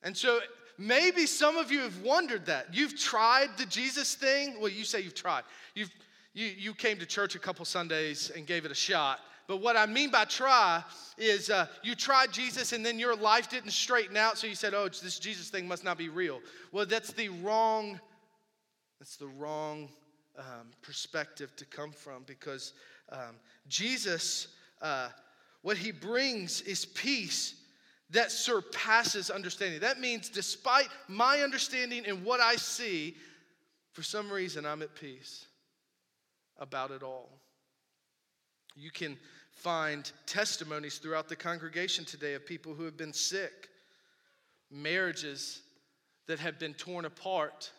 And 0.03 0.17
so 0.17 0.41
maybe 0.79 1.27
some 1.27 1.57
of 1.57 1.71
you 1.71 1.81
have 1.81 2.03
wondered 2.03 2.47
that. 2.47 2.75
You've 2.75 2.99
tried 2.99 3.49
the 3.57 3.67
Jesus 3.67 4.15
thing. 4.15 4.57
Well, 4.61 4.71
you 4.71 4.85
say 4.85 5.01
you've 5.01 5.15
tried. 5.15 5.45
You've, 5.75 5.91
you, 6.35 6.47
you 6.47 6.75
came 6.75 6.99
to 6.99 7.07
church 7.07 7.35
a 7.35 7.39
couple 7.39 7.65
Sundays 7.65 8.31
and 8.35 8.47
gave 8.47 8.65
it 8.65 8.71
a 8.71 8.75
shot. 8.75 9.21
But 9.47 9.61
what 9.61 9.77
I 9.77 9.85
mean 9.87 10.11
by 10.11 10.27
try 10.27 10.85
is 11.19 11.51
uh, 11.51 11.67
you 11.83 11.97
tried 11.97 12.33
Jesus 12.33 12.73
and 12.73 12.87
then 12.87 13.01
your 13.01 13.17
life 13.17 13.49
didn't 13.49 13.73
straighten 13.73 14.17
out, 14.17 14.39
so 14.39 14.47
you 14.47 14.55
said, 14.55 14.75
"Oh, 14.75 14.89
this 14.89 15.19
Jesus 15.19 15.51
thing 15.51 15.67
must 15.67 15.83
not 15.83 15.99
be 15.99 16.09
real." 16.09 16.41
Well, 16.71 16.87
that's 16.87 17.13
the 17.13 17.31
wrong. 17.31 17.99
That's 19.01 19.17
the 19.17 19.27
wrong 19.27 19.89
um, 20.41 20.69
perspective 20.83 21.55
to 21.57 21.65
come 21.65 21.93
from 21.93 22.25
because 22.25 22.73
um, 23.13 23.37
Jesus, 23.69 24.49
uh, 24.81 25.09
what 25.63 25.77
he 25.77 25.93
brings 25.93 26.63
is 26.63 26.87
peace 26.87 27.55
that 28.11 28.33
surpasses 28.33 29.31
understanding. 29.31 29.81
That 29.81 30.01
means, 30.01 30.29
despite 30.29 30.89
my 31.09 31.43
understanding 31.43 32.07
and 32.07 32.25
what 32.25 32.41
I 32.41 32.57
see, 32.57 33.17
for 33.93 34.03
some 34.03 34.31
reason 34.31 34.67
I'm 34.67 34.83
at 34.83 34.95
peace 34.95 35.47
about 36.59 36.91
it 36.91 37.03
all. 37.03 37.29
You 38.75 38.91
can 38.91 39.19
find 39.53 40.11
testimonies 40.27 40.99
throughout 40.99 41.29
the 41.29 41.37
congregation 41.37 42.05
today 42.05 42.35
of 42.35 42.47
people 42.47 42.75
who 42.75 42.85
have 42.85 42.97
been 42.97 43.13
sick, 43.13 43.69
marriages 44.71 45.63
that 46.27 46.39
have 46.39 46.59
been 46.59 46.75
torn 46.75 47.05
apart 47.05 47.71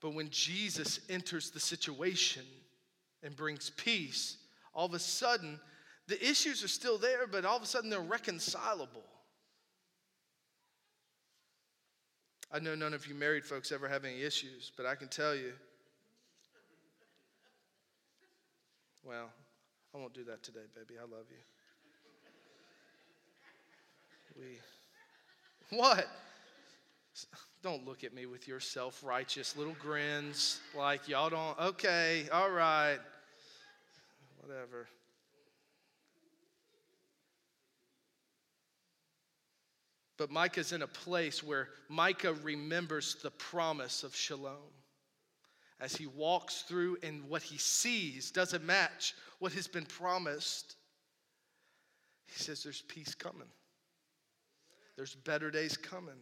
but 0.00 0.14
when 0.14 0.30
Jesus 0.30 1.00
enters 1.08 1.50
the 1.50 1.60
situation 1.60 2.44
and 3.22 3.34
brings 3.34 3.70
peace, 3.70 4.36
all 4.74 4.86
of 4.86 4.94
a 4.94 4.98
sudden, 4.98 5.58
the 6.06 6.22
issues 6.24 6.62
are 6.62 6.68
still 6.68 6.98
there, 6.98 7.26
but 7.26 7.44
all 7.44 7.56
of 7.56 7.62
a 7.62 7.66
sudden 7.66 7.90
they're 7.90 8.00
reconcilable. 8.00 9.04
I 12.50 12.60
know 12.60 12.74
none 12.74 12.94
of 12.94 13.06
you 13.06 13.14
married 13.14 13.44
folks 13.44 13.72
ever 13.72 13.88
have 13.88 14.04
any 14.04 14.22
issues, 14.22 14.72
but 14.76 14.86
I 14.86 14.94
can 14.94 15.08
tell 15.08 15.34
you. 15.34 15.52
Well, 19.04 19.28
I 19.94 19.98
won't 19.98 20.14
do 20.14 20.24
that 20.24 20.42
today, 20.42 20.64
baby. 20.74 20.98
I 20.98 21.02
love 21.02 21.26
you. 21.30 21.36
We. 24.40 25.76
What? 25.76 26.06
Don't 27.62 27.84
look 27.84 28.04
at 28.04 28.14
me 28.14 28.26
with 28.26 28.46
your 28.46 28.60
self 28.60 29.02
righteous 29.02 29.56
little 29.56 29.76
grins 29.80 30.60
like 30.76 31.08
y'all 31.08 31.30
don't. 31.30 31.58
Okay, 31.58 32.28
all 32.32 32.50
right. 32.50 32.98
Whatever. 34.40 34.86
But 40.16 40.30
Micah's 40.30 40.72
in 40.72 40.82
a 40.82 40.86
place 40.86 41.42
where 41.42 41.68
Micah 41.88 42.34
remembers 42.42 43.16
the 43.22 43.30
promise 43.30 44.02
of 44.02 44.14
shalom. 44.14 44.56
As 45.80 45.94
he 45.94 46.06
walks 46.06 46.62
through 46.62 46.98
and 47.04 47.28
what 47.28 47.40
he 47.40 47.56
sees 47.56 48.32
doesn't 48.32 48.64
match 48.64 49.14
what 49.38 49.52
has 49.52 49.68
been 49.68 49.86
promised, 49.86 50.74
he 52.26 52.38
says, 52.38 52.62
There's 52.62 52.82
peace 52.82 53.14
coming, 53.14 53.48
there's 54.96 55.14
better 55.14 55.50
days 55.50 55.76
coming. 55.76 56.18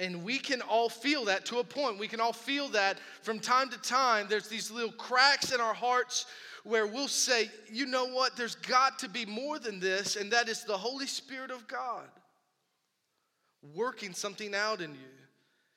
And 0.00 0.24
we 0.24 0.38
can 0.38 0.62
all 0.62 0.88
feel 0.88 1.26
that 1.26 1.44
to 1.46 1.58
a 1.58 1.64
point. 1.64 1.98
We 1.98 2.08
can 2.08 2.20
all 2.20 2.32
feel 2.32 2.68
that 2.68 2.98
from 3.20 3.38
time 3.38 3.68
to 3.68 3.78
time. 3.78 4.26
There's 4.30 4.48
these 4.48 4.70
little 4.70 4.92
cracks 4.92 5.52
in 5.52 5.60
our 5.60 5.74
hearts 5.74 6.24
where 6.64 6.86
we'll 6.86 7.06
say, 7.06 7.50
you 7.70 7.84
know 7.84 8.06
what, 8.06 8.34
there's 8.34 8.54
got 8.54 8.98
to 9.00 9.10
be 9.10 9.26
more 9.26 9.58
than 9.58 9.78
this, 9.78 10.16
and 10.16 10.32
that 10.32 10.48
is 10.48 10.64
the 10.64 10.76
Holy 10.76 11.06
Spirit 11.06 11.50
of 11.50 11.68
God 11.68 12.08
working 13.74 14.14
something 14.14 14.54
out 14.54 14.80
in 14.80 14.92
you, 14.92 15.10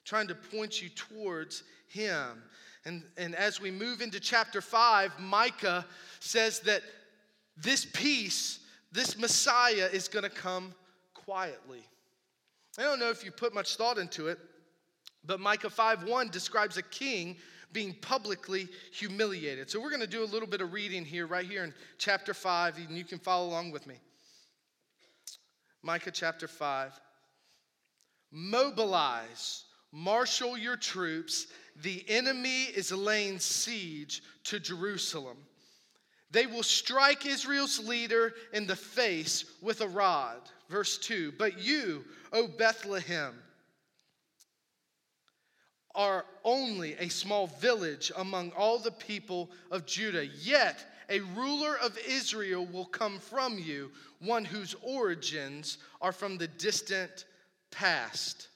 trying 0.05 0.27
to 0.27 0.35
point 0.35 0.81
you 0.81 0.87
towards 0.89 1.63
Him. 1.89 2.43
And, 2.85 3.03
and 3.17 3.35
as 3.35 3.59
we 3.59 3.71
move 3.71 4.01
into 4.01 4.19
chapter 4.21 4.61
5, 4.61 5.19
Micah 5.19 5.85
says 6.21 6.61
that 6.61 6.81
this 7.57 7.85
peace, 7.85 8.59
this 8.91 9.17
Messiah 9.17 9.89
is 9.91 10.07
going 10.07 10.23
to 10.23 10.29
come 10.29 10.73
quietly. 11.13 11.83
I 12.77 12.83
don't 12.83 12.99
know 12.99 13.09
if 13.09 13.23
you 13.23 13.31
put 13.31 13.53
much 13.53 13.75
thought 13.75 13.97
into 13.97 14.27
it, 14.27 14.39
but 15.23 15.39
Micah 15.39 15.69
5:1 15.69 16.31
describes 16.31 16.77
a 16.77 16.81
king 16.81 17.37
being 17.71 17.93
publicly 18.01 18.69
humiliated. 18.91 19.69
So 19.69 19.79
we're 19.79 19.89
going 19.89 20.01
to 20.01 20.07
do 20.07 20.23
a 20.23 20.25
little 20.25 20.47
bit 20.47 20.61
of 20.61 20.73
reading 20.73 21.05
here, 21.05 21.25
right 21.25 21.45
here 21.45 21.63
in 21.63 21.73
chapter 21.97 22.33
5, 22.33 22.77
and 22.77 22.97
you 22.97 23.03
can 23.03 23.19
follow 23.19 23.47
along 23.47 23.71
with 23.71 23.87
me. 23.87 23.99
Micah 25.81 26.11
chapter 26.11 26.47
5. 26.47 26.99
Mobilize, 28.31 29.65
marshal 29.91 30.57
your 30.57 30.77
troops. 30.77 31.47
The 31.75 32.03
enemy 32.07 32.63
is 32.63 32.91
laying 32.91 33.39
siege 33.39 34.21
to 34.45 34.59
Jerusalem. 34.59 35.37
They 36.33 36.47
will 36.47 36.63
strike 36.63 37.27
Israel's 37.27 37.79
leader 37.79 38.33
in 38.53 38.65
the 38.65 38.75
face 38.75 39.45
with 39.61 39.81
a 39.81 39.87
rod. 39.87 40.41
Verse 40.67 40.97
2 40.97 41.33
But 41.37 41.59
you, 41.59 42.03
O 42.33 42.47
Bethlehem, 42.47 43.35
are 45.93 46.25
only 46.43 46.93
a 46.95 47.07
small 47.07 47.45
village 47.45 48.11
among 48.17 48.51
all 48.53 48.79
the 48.79 48.91
people 48.91 49.51
of 49.69 49.85
Judah. 49.85 50.25
Yet 50.25 50.83
a 51.07 51.19
ruler 51.19 51.77
of 51.77 51.99
Israel 51.99 52.65
will 52.65 52.85
come 52.87 53.19
from 53.19 53.59
you, 53.59 53.91
one 54.17 54.43
whose 54.43 54.75
origins 54.81 55.77
are 56.01 56.11
from 56.11 56.39
the 56.39 56.47
distant 56.47 57.25
past. 57.69 58.47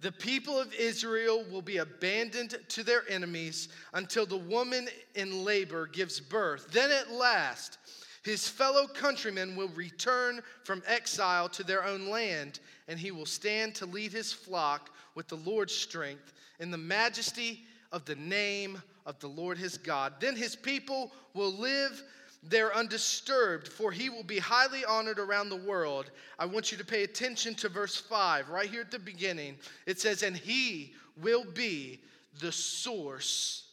The 0.00 0.12
people 0.12 0.58
of 0.58 0.72
Israel 0.74 1.44
will 1.50 1.62
be 1.62 1.78
abandoned 1.78 2.56
to 2.68 2.84
their 2.84 3.02
enemies 3.08 3.68
until 3.94 4.26
the 4.26 4.36
woman 4.36 4.88
in 5.16 5.44
labor 5.44 5.86
gives 5.86 6.20
birth. 6.20 6.70
Then 6.70 6.92
at 6.92 7.10
last, 7.10 7.78
his 8.22 8.48
fellow 8.48 8.86
countrymen 8.86 9.56
will 9.56 9.70
return 9.70 10.42
from 10.62 10.82
exile 10.86 11.48
to 11.48 11.64
their 11.64 11.84
own 11.84 12.08
land, 12.08 12.60
and 12.86 12.98
he 12.98 13.10
will 13.10 13.26
stand 13.26 13.74
to 13.76 13.86
lead 13.86 14.12
his 14.12 14.32
flock 14.32 14.90
with 15.16 15.26
the 15.26 15.36
Lord's 15.36 15.74
strength 15.74 16.32
in 16.60 16.70
the 16.70 16.78
majesty 16.78 17.64
of 17.90 18.04
the 18.04 18.16
name 18.16 18.80
of 19.04 19.18
the 19.18 19.28
Lord 19.28 19.58
his 19.58 19.78
God. 19.78 20.14
Then 20.20 20.36
his 20.36 20.54
people 20.54 21.10
will 21.34 21.52
live 21.52 22.02
there 22.42 22.74
undisturbed, 22.74 23.68
for 23.68 23.90
he 23.90 24.10
will 24.10 24.22
be 24.22 24.38
highly 24.38 24.84
honored 24.84 25.18
around 25.18 25.48
the 25.48 25.56
world. 25.56 26.10
I 26.38 26.46
want 26.46 26.70
you 26.70 26.78
to 26.78 26.84
pay 26.84 27.02
attention 27.02 27.54
to 27.56 27.68
verse 27.68 27.96
5, 27.96 28.48
right 28.48 28.68
here 28.68 28.80
at 28.80 28.90
the 28.90 28.98
beginning. 28.98 29.56
It 29.86 30.00
says, 30.00 30.22
And 30.22 30.36
he 30.36 30.94
will 31.20 31.44
be 31.44 32.00
the 32.40 32.52
source 32.52 33.64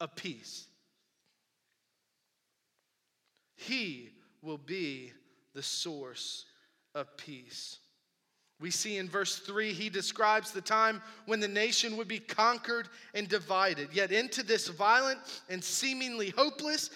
of 0.00 0.14
peace. 0.16 0.66
He 3.54 4.10
will 4.42 4.58
be 4.58 5.12
the 5.54 5.62
source 5.62 6.44
of 6.94 7.16
peace. 7.16 7.78
We 8.58 8.70
see 8.70 8.96
in 8.96 9.08
verse 9.08 9.36
3, 9.36 9.74
he 9.74 9.90
describes 9.90 10.50
the 10.50 10.62
time 10.62 11.02
when 11.26 11.40
the 11.40 11.48
nation 11.48 11.96
would 11.98 12.08
be 12.08 12.18
conquered 12.18 12.88
and 13.12 13.28
divided. 13.28 13.90
Yet, 13.92 14.12
into 14.12 14.42
this 14.42 14.68
violent 14.68 15.18
and 15.50 15.62
seemingly 15.62 16.30
hopeless 16.30 16.88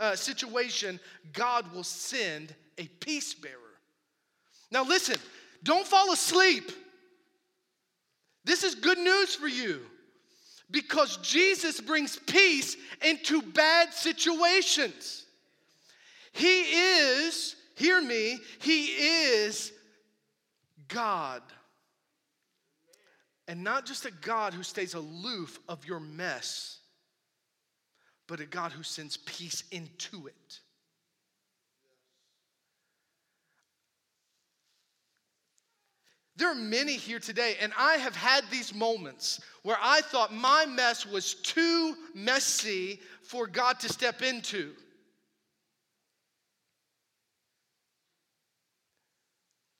uh, 0.00 0.16
situation, 0.16 0.98
God 1.32 1.72
will 1.72 1.84
send 1.84 2.52
a 2.78 2.88
peace 2.88 3.32
bearer. 3.32 3.54
Now, 4.72 4.82
listen, 4.82 5.16
don't 5.62 5.86
fall 5.86 6.12
asleep. 6.12 6.72
This 8.44 8.64
is 8.64 8.74
good 8.74 8.98
news 8.98 9.36
for 9.36 9.48
you 9.48 9.82
because 10.72 11.18
Jesus 11.18 11.80
brings 11.80 12.16
peace 12.16 12.76
into 13.02 13.40
bad 13.40 13.92
situations. 13.92 15.26
He 16.32 16.62
is, 16.62 17.54
hear 17.76 18.02
me, 18.02 18.38
He 18.58 18.86
is 18.86 19.72
God. 20.88 21.42
And 23.48 23.62
not 23.62 23.86
just 23.86 24.06
a 24.06 24.10
God 24.10 24.54
who 24.54 24.62
stays 24.62 24.94
aloof 24.94 25.58
of 25.68 25.84
your 25.86 26.00
mess, 26.00 26.78
but 28.26 28.40
a 28.40 28.46
God 28.46 28.72
who 28.72 28.82
sends 28.82 29.16
peace 29.18 29.62
into 29.70 30.26
it. 30.26 30.60
There 36.36 36.50
are 36.50 36.54
many 36.54 36.92
here 36.92 37.18
today, 37.18 37.56
and 37.60 37.72
I 37.78 37.94
have 37.94 38.14
had 38.14 38.44
these 38.50 38.74
moments 38.74 39.40
where 39.62 39.78
I 39.80 40.02
thought 40.02 40.34
my 40.34 40.66
mess 40.66 41.06
was 41.06 41.34
too 41.34 41.96
messy 42.14 43.00
for 43.22 43.46
God 43.46 43.80
to 43.80 43.88
step 43.88 44.20
into. 44.20 44.72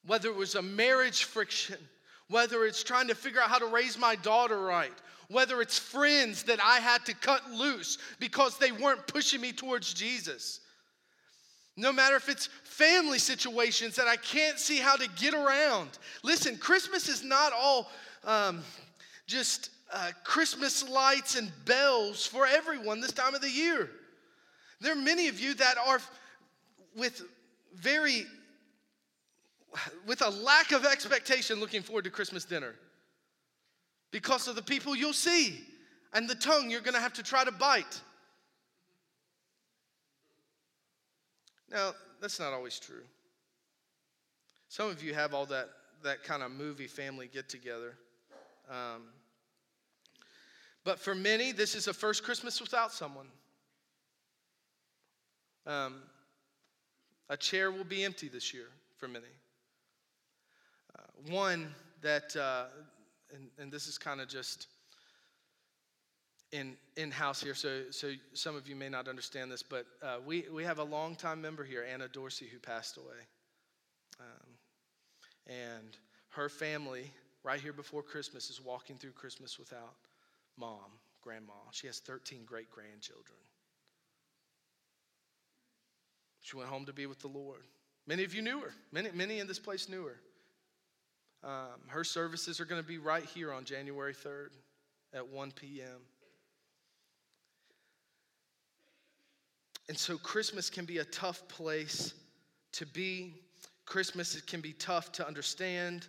Whether 0.06 0.28
it 0.28 0.36
was 0.36 0.54
a 0.54 0.62
marriage 0.62 1.24
friction, 1.24 1.78
whether 2.28 2.64
it's 2.64 2.82
trying 2.82 3.08
to 3.08 3.14
figure 3.14 3.40
out 3.40 3.48
how 3.48 3.58
to 3.58 3.66
raise 3.66 3.98
my 3.98 4.16
daughter 4.16 4.60
right, 4.60 4.92
whether 5.28 5.60
it's 5.60 5.78
friends 5.78 6.44
that 6.44 6.60
I 6.62 6.78
had 6.78 7.04
to 7.06 7.14
cut 7.14 7.50
loose 7.50 7.98
because 8.20 8.58
they 8.58 8.72
weren't 8.72 9.06
pushing 9.06 9.40
me 9.40 9.52
towards 9.52 9.92
Jesus. 9.92 10.60
No 11.76 11.92
matter 11.92 12.16
if 12.16 12.28
it's 12.28 12.48
family 12.64 13.18
situations 13.18 13.96
that 13.96 14.06
I 14.06 14.16
can't 14.16 14.58
see 14.58 14.78
how 14.78 14.96
to 14.96 15.08
get 15.16 15.34
around. 15.34 15.90
Listen, 16.22 16.56
Christmas 16.56 17.08
is 17.08 17.22
not 17.22 17.52
all 17.52 17.90
um, 18.24 18.62
just 19.26 19.70
uh, 19.92 20.10
Christmas 20.24 20.88
lights 20.88 21.36
and 21.36 21.50
bells 21.64 22.26
for 22.26 22.46
everyone 22.46 23.00
this 23.00 23.12
time 23.12 23.34
of 23.34 23.40
the 23.40 23.50
year. 23.50 23.90
There 24.80 24.92
are 24.92 24.96
many 24.96 25.28
of 25.28 25.40
you 25.40 25.54
that 25.54 25.76
are 25.78 26.00
with 26.96 27.22
very 27.74 28.26
with 30.06 30.22
a 30.22 30.30
lack 30.30 30.72
of 30.72 30.84
expectation 30.84 31.60
looking 31.60 31.82
forward 31.82 32.04
to 32.04 32.10
Christmas 32.10 32.44
dinner 32.44 32.74
because 34.10 34.48
of 34.48 34.56
the 34.56 34.62
people 34.62 34.96
you'll 34.96 35.12
see 35.12 35.60
and 36.12 36.28
the 36.28 36.34
tongue 36.34 36.70
you're 36.70 36.80
going 36.80 36.94
to 36.94 37.00
have 37.00 37.12
to 37.14 37.22
try 37.22 37.44
to 37.44 37.52
bite. 37.52 38.00
Now, 41.70 41.92
that's 42.20 42.38
not 42.38 42.52
always 42.52 42.78
true. 42.78 43.02
Some 44.68 44.88
of 44.88 45.02
you 45.02 45.14
have 45.14 45.34
all 45.34 45.46
that, 45.46 45.68
that 46.02 46.22
kind 46.22 46.42
of 46.42 46.50
movie 46.50 46.86
family 46.86 47.28
get 47.32 47.48
together. 47.48 47.94
Um, 48.70 49.02
but 50.84 50.98
for 50.98 51.14
many, 51.14 51.52
this 51.52 51.74
is 51.74 51.88
a 51.88 51.92
first 51.92 52.22
Christmas 52.22 52.60
without 52.60 52.92
someone. 52.92 53.26
Um, 55.66 55.96
a 57.28 57.36
chair 57.36 57.72
will 57.72 57.84
be 57.84 58.04
empty 58.04 58.28
this 58.28 58.54
year 58.54 58.68
for 58.96 59.08
many. 59.08 59.26
One 61.28 61.74
that, 62.02 62.36
uh, 62.36 62.66
and, 63.34 63.48
and 63.58 63.72
this 63.72 63.86
is 63.86 63.98
kind 63.98 64.20
of 64.20 64.28
just 64.28 64.68
in 66.52 66.76
in 66.96 67.10
house 67.10 67.42
here, 67.42 67.54
so 67.54 67.90
so 67.90 68.12
some 68.34 68.54
of 68.54 68.68
you 68.68 68.76
may 68.76 68.88
not 68.88 69.08
understand 69.08 69.50
this, 69.50 69.62
but 69.62 69.86
uh, 70.02 70.18
we 70.24 70.44
we 70.52 70.62
have 70.64 70.78
a 70.78 70.84
longtime 70.84 71.40
member 71.42 71.64
here, 71.64 71.84
Anna 71.90 72.08
Dorsey, 72.08 72.46
who 72.46 72.58
passed 72.58 72.96
away. 72.96 73.26
Um, 74.20 74.56
And 75.48 75.96
her 76.30 76.48
family, 76.48 77.10
right 77.42 77.60
here 77.60 77.72
before 77.72 78.02
Christmas, 78.02 78.50
is 78.50 78.60
walking 78.60 78.96
through 78.96 79.12
Christmas 79.12 79.58
without 79.58 79.94
mom, 80.56 81.00
grandma. 81.22 81.52
She 81.70 81.86
has 81.86 82.00
13 82.00 82.44
great 82.44 82.70
grandchildren. 82.70 83.38
She 86.40 86.56
went 86.56 86.68
home 86.68 86.86
to 86.86 86.92
be 86.92 87.06
with 87.06 87.20
the 87.20 87.28
Lord. 87.28 87.62
Many 88.06 88.24
of 88.24 88.34
you 88.34 88.42
knew 88.42 88.60
her. 88.60 88.72
Many, 88.92 89.10
many 89.12 89.40
in 89.40 89.46
this 89.46 89.58
place 89.58 89.88
knew 89.88 90.04
her. 90.04 90.20
Um, 91.46 91.80
her 91.86 92.02
services 92.02 92.58
are 92.58 92.64
going 92.64 92.82
to 92.82 92.86
be 92.86 92.98
right 92.98 93.24
here 93.24 93.52
on 93.52 93.64
January 93.64 94.12
3rd 94.12 94.48
at 95.14 95.28
1 95.28 95.52
p.m. 95.52 96.00
And 99.88 99.96
so 99.96 100.18
Christmas 100.18 100.68
can 100.68 100.84
be 100.84 100.98
a 100.98 101.04
tough 101.04 101.46
place 101.46 102.14
to 102.72 102.84
be. 102.84 103.34
Christmas 103.84 104.40
can 104.40 104.60
be 104.60 104.72
tough 104.72 105.12
to 105.12 105.26
understand. 105.26 106.08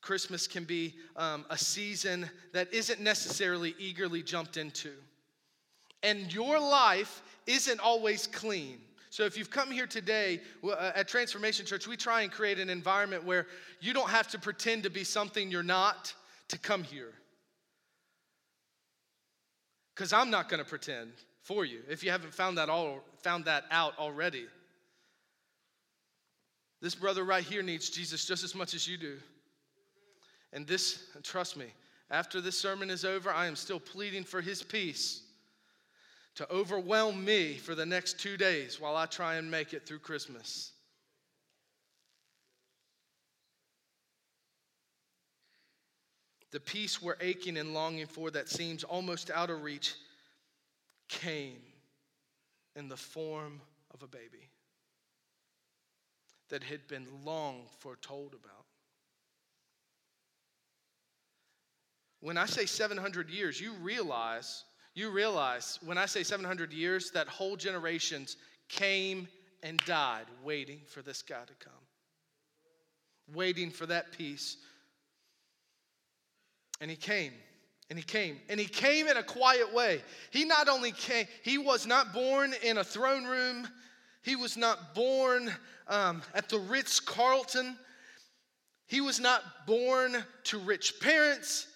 Christmas 0.00 0.46
can 0.46 0.64
be 0.64 0.94
um, 1.16 1.44
a 1.50 1.58
season 1.58 2.30
that 2.54 2.72
isn't 2.72 3.00
necessarily 3.00 3.74
eagerly 3.78 4.22
jumped 4.22 4.56
into. 4.56 4.92
And 6.02 6.32
your 6.32 6.58
life 6.58 7.22
isn't 7.46 7.80
always 7.80 8.26
clean. 8.26 8.78
So 9.14 9.22
if 9.22 9.38
you've 9.38 9.48
come 9.48 9.70
here 9.70 9.86
today 9.86 10.40
uh, 10.64 10.90
at 10.92 11.06
Transformation 11.06 11.64
Church, 11.64 11.86
we 11.86 11.96
try 11.96 12.22
and 12.22 12.32
create 12.32 12.58
an 12.58 12.68
environment 12.68 13.22
where 13.22 13.46
you 13.80 13.94
don't 13.94 14.10
have 14.10 14.26
to 14.30 14.40
pretend 14.40 14.82
to 14.82 14.90
be 14.90 15.04
something 15.04 15.52
you're 15.52 15.62
not 15.62 16.12
to 16.48 16.58
come 16.58 16.82
here. 16.82 17.12
Because 19.94 20.12
I'm 20.12 20.30
not 20.30 20.48
going 20.48 20.58
to 20.58 20.68
pretend 20.68 21.12
for 21.42 21.64
you 21.64 21.78
if 21.88 22.02
you 22.02 22.10
haven't 22.10 22.34
found 22.34 22.58
that, 22.58 22.68
all, 22.68 23.04
found 23.22 23.44
that 23.44 23.66
out 23.70 23.96
already. 24.00 24.46
This 26.82 26.96
brother 26.96 27.22
right 27.22 27.44
here 27.44 27.62
needs 27.62 27.90
Jesus 27.90 28.26
just 28.26 28.42
as 28.42 28.52
much 28.52 28.74
as 28.74 28.88
you 28.88 28.96
do. 28.96 29.18
And 30.52 30.66
this, 30.66 31.04
trust 31.22 31.56
me, 31.56 31.66
after 32.10 32.40
this 32.40 32.58
sermon 32.58 32.90
is 32.90 33.04
over, 33.04 33.30
I 33.30 33.46
am 33.46 33.54
still 33.54 33.78
pleading 33.78 34.24
for 34.24 34.40
his 34.40 34.64
peace 34.64 35.23
to 36.36 36.50
overwhelm 36.50 37.24
me 37.24 37.54
for 37.54 37.74
the 37.74 37.86
next 37.86 38.18
two 38.18 38.36
days 38.36 38.80
while 38.80 38.96
I 38.96 39.06
try 39.06 39.36
and 39.36 39.50
make 39.50 39.72
it 39.72 39.86
through 39.86 40.00
Christmas. 40.00 40.72
The 46.50 46.60
peace 46.60 47.02
we're 47.02 47.16
aching 47.20 47.56
and 47.56 47.74
longing 47.74 48.06
for 48.06 48.30
that 48.30 48.48
seems 48.48 48.84
almost 48.84 49.30
out 49.30 49.50
of 49.50 49.62
reach 49.62 49.94
came 51.08 51.58
in 52.76 52.88
the 52.88 52.96
form 52.96 53.60
of 53.92 54.02
a 54.02 54.06
baby 54.06 54.50
that 56.50 56.62
had 56.62 56.86
been 56.86 57.06
long 57.24 57.62
foretold 57.78 58.34
about. 58.34 58.64
When 62.20 62.38
I 62.38 62.46
say 62.46 62.66
700 62.66 63.28
years, 63.28 63.60
you 63.60 63.72
realize, 63.74 64.64
you 64.94 65.10
realize 65.10 65.78
when 65.84 65.98
I 65.98 66.06
say 66.06 66.22
700 66.22 66.72
years, 66.72 67.10
that 67.12 67.26
whole 67.28 67.56
generations 67.56 68.36
came 68.68 69.28
and 69.62 69.78
died 69.86 70.26
waiting 70.44 70.80
for 70.86 71.02
this 71.02 71.22
guy 71.22 71.42
to 71.46 71.54
come, 71.64 71.72
waiting 73.34 73.70
for 73.70 73.86
that 73.86 74.12
peace. 74.12 74.56
And 76.80 76.90
he 76.90 76.96
came. 76.96 77.32
And 77.90 77.98
he 77.98 78.04
came. 78.04 78.38
And 78.48 78.58
he 78.58 78.66
came 78.66 79.08
in 79.08 79.16
a 79.16 79.22
quiet 79.22 79.72
way. 79.74 80.02
He 80.30 80.44
not 80.44 80.68
only 80.68 80.92
came, 80.92 81.26
he 81.42 81.58
was 81.58 81.86
not 81.86 82.12
born 82.12 82.54
in 82.62 82.78
a 82.78 82.84
throne 82.84 83.24
room, 83.24 83.68
he 84.22 84.36
was 84.36 84.56
not 84.56 84.94
born 84.94 85.52
um, 85.88 86.22
at 86.34 86.48
the 86.48 86.58
Ritz 86.58 87.00
Carlton, 87.00 87.76
he 88.86 89.00
was 89.00 89.18
not 89.18 89.42
born 89.66 90.24
to 90.44 90.58
rich 90.58 91.00
parents. 91.00 91.66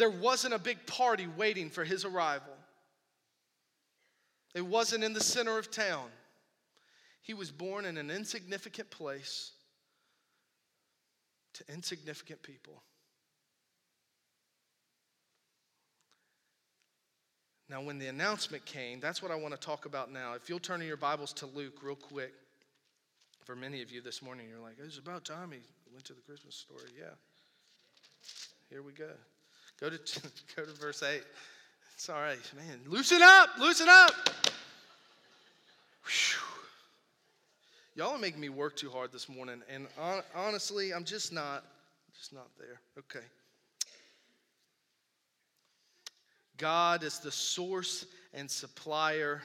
There 0.00 0.08
wasn't 0.08 0.54
a 0.54 0.58
big 0.58 0.86
party 0.86 1.26
waiting 1.36 1.68
for 1.68 1.84
his 1.84 2.06
arrival. 2.06 2.54
It 4.54 4.64
wasn't 4.64 5.04
in 5.04 5.12
the 5.12 5.20
center 5.20 5.58
of 5.58 5.70
town. 5.70 6.06
He 7.20 7.34
was 7.34 7.50
born 7.50 7.84
in 7.84 7.98
an 7.98 8.10
insignificant 8.10 8.88
place 8.88 9.52
to 11.52 11.64
insignificant 11.70 12.42
people. 12.42 12.82
Now, 17.68 17.82
when 17.82 17.98
the 17.98 18.06
announcement 18.06 18.64
came, 18.64 19.00
that's 19.00 19.20
what 19.20 19.30
I 19.30 19.34
want 19.34 19.52
to 19.52 19.60
talk 19.60 19.84
about 19.84 20.10
now. 20.10 20.32
If 20.32 20.48
you'll 20.48 20.60
turn 20.60 20.80
in 20.80 20.88
your 20.88 20.96
Bibles 20.96 21.34
to 21.34 21.46
Luke 21.46 21.82
real 21.82 21.94
quick. 21.94 22.32
For 23.44 23.54
many 23.54 23.82
of 23.82 23.90
you 23.90 24.00
this 24.00 24.22
morning, 24.22 24.46
you're 24.48 24.62
like, 24.62 24.76
it's 24.82 24.96
about 24.96 25.26
time 25.26 25.50
he 25.52 25.58
went 25.92 26.06
to 26.06 26.14
the 26.14 26.22
Christmas 26.22 26.54
story. 26.54 26.88
Yeah. 26.98 27.12
Here 28.70 28.82
we 28.82 28.92
go. 28.92 29.10
Go 29.80 29.90
to, 29.90 29.98
go 30.56 30.64
to 30.64 30.72
verse 30.72 31.02
8. 31.02 31.22
It's 31.94 32.08
all 32.08 32.20
right, 32.20 32.38
man. 32.56 32.80
Loosen 32.86 33.22
up, 33.22 33.50
loosen 33.58 33.88
up. 33.88 34.12
Whew. 36.04 36.40
Y'all 37.96 38.14
are 38.14 38.18
making 38.18 38.40
me 38.40 38.48
work 38.48 38.76
too 38.76 38.88
hard 38.90 39.12
this 39.12 39.28
morning, 39.28 39.62
and 39.68 39.86
honestly, 40.34 40.94
I'm 40.94 41.04
just 41.04 41.32
not, 41.32 41.64
just 42.16 42.32
not 42.32 42.46
there. 42.58 42.80
Okay. 42.98 43.26
God 46.56 47.02
is 47.02 47.18
the 47.18 47.32
source 47.32 48.06
and 48.34 48.50
supplier 48.50 49.42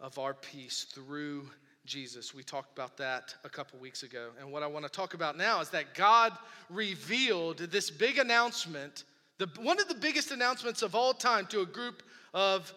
of 0.00 0.18
our 0.18 0.34
peace 0.34 0.86
through 0.94 1.48
Jesus. 1.86 2.34
We 2.34 2.42
talked 2.42 2.76
about 2.76 2.96
that 2.98 3.34
a 3.44 3.48
couple 3.48 3.78
weeks 3.78 4.02
ago. 4.02 4.30
And 4.38 4.52
what 4.52 4.62
I 4.62 4.66
want 4.66 4.84
to 4.84 4.90
talk 4.90 5.14
about 5.14 5.38
now 5.38 5.60
is 5.60 5.70
that 5.70 5.94
God 5.94 6.32
revealed 6.68 7.58
this 7.58 7.90
big 7.90 8.18
announcement, 8.18 9.04
the, 9.38 9.48
one 9.60 9.80
of 9.80 9.88
the 9.88 9.94
biggest 9.94 10.30
announcements 10.30 10.82
of 10.82 10.94
all 10.94 11.12
time 11.12 11.46
to 11.46 11.60
a 11.60 11.66
group 11.66 12.02
of 12.32 12.72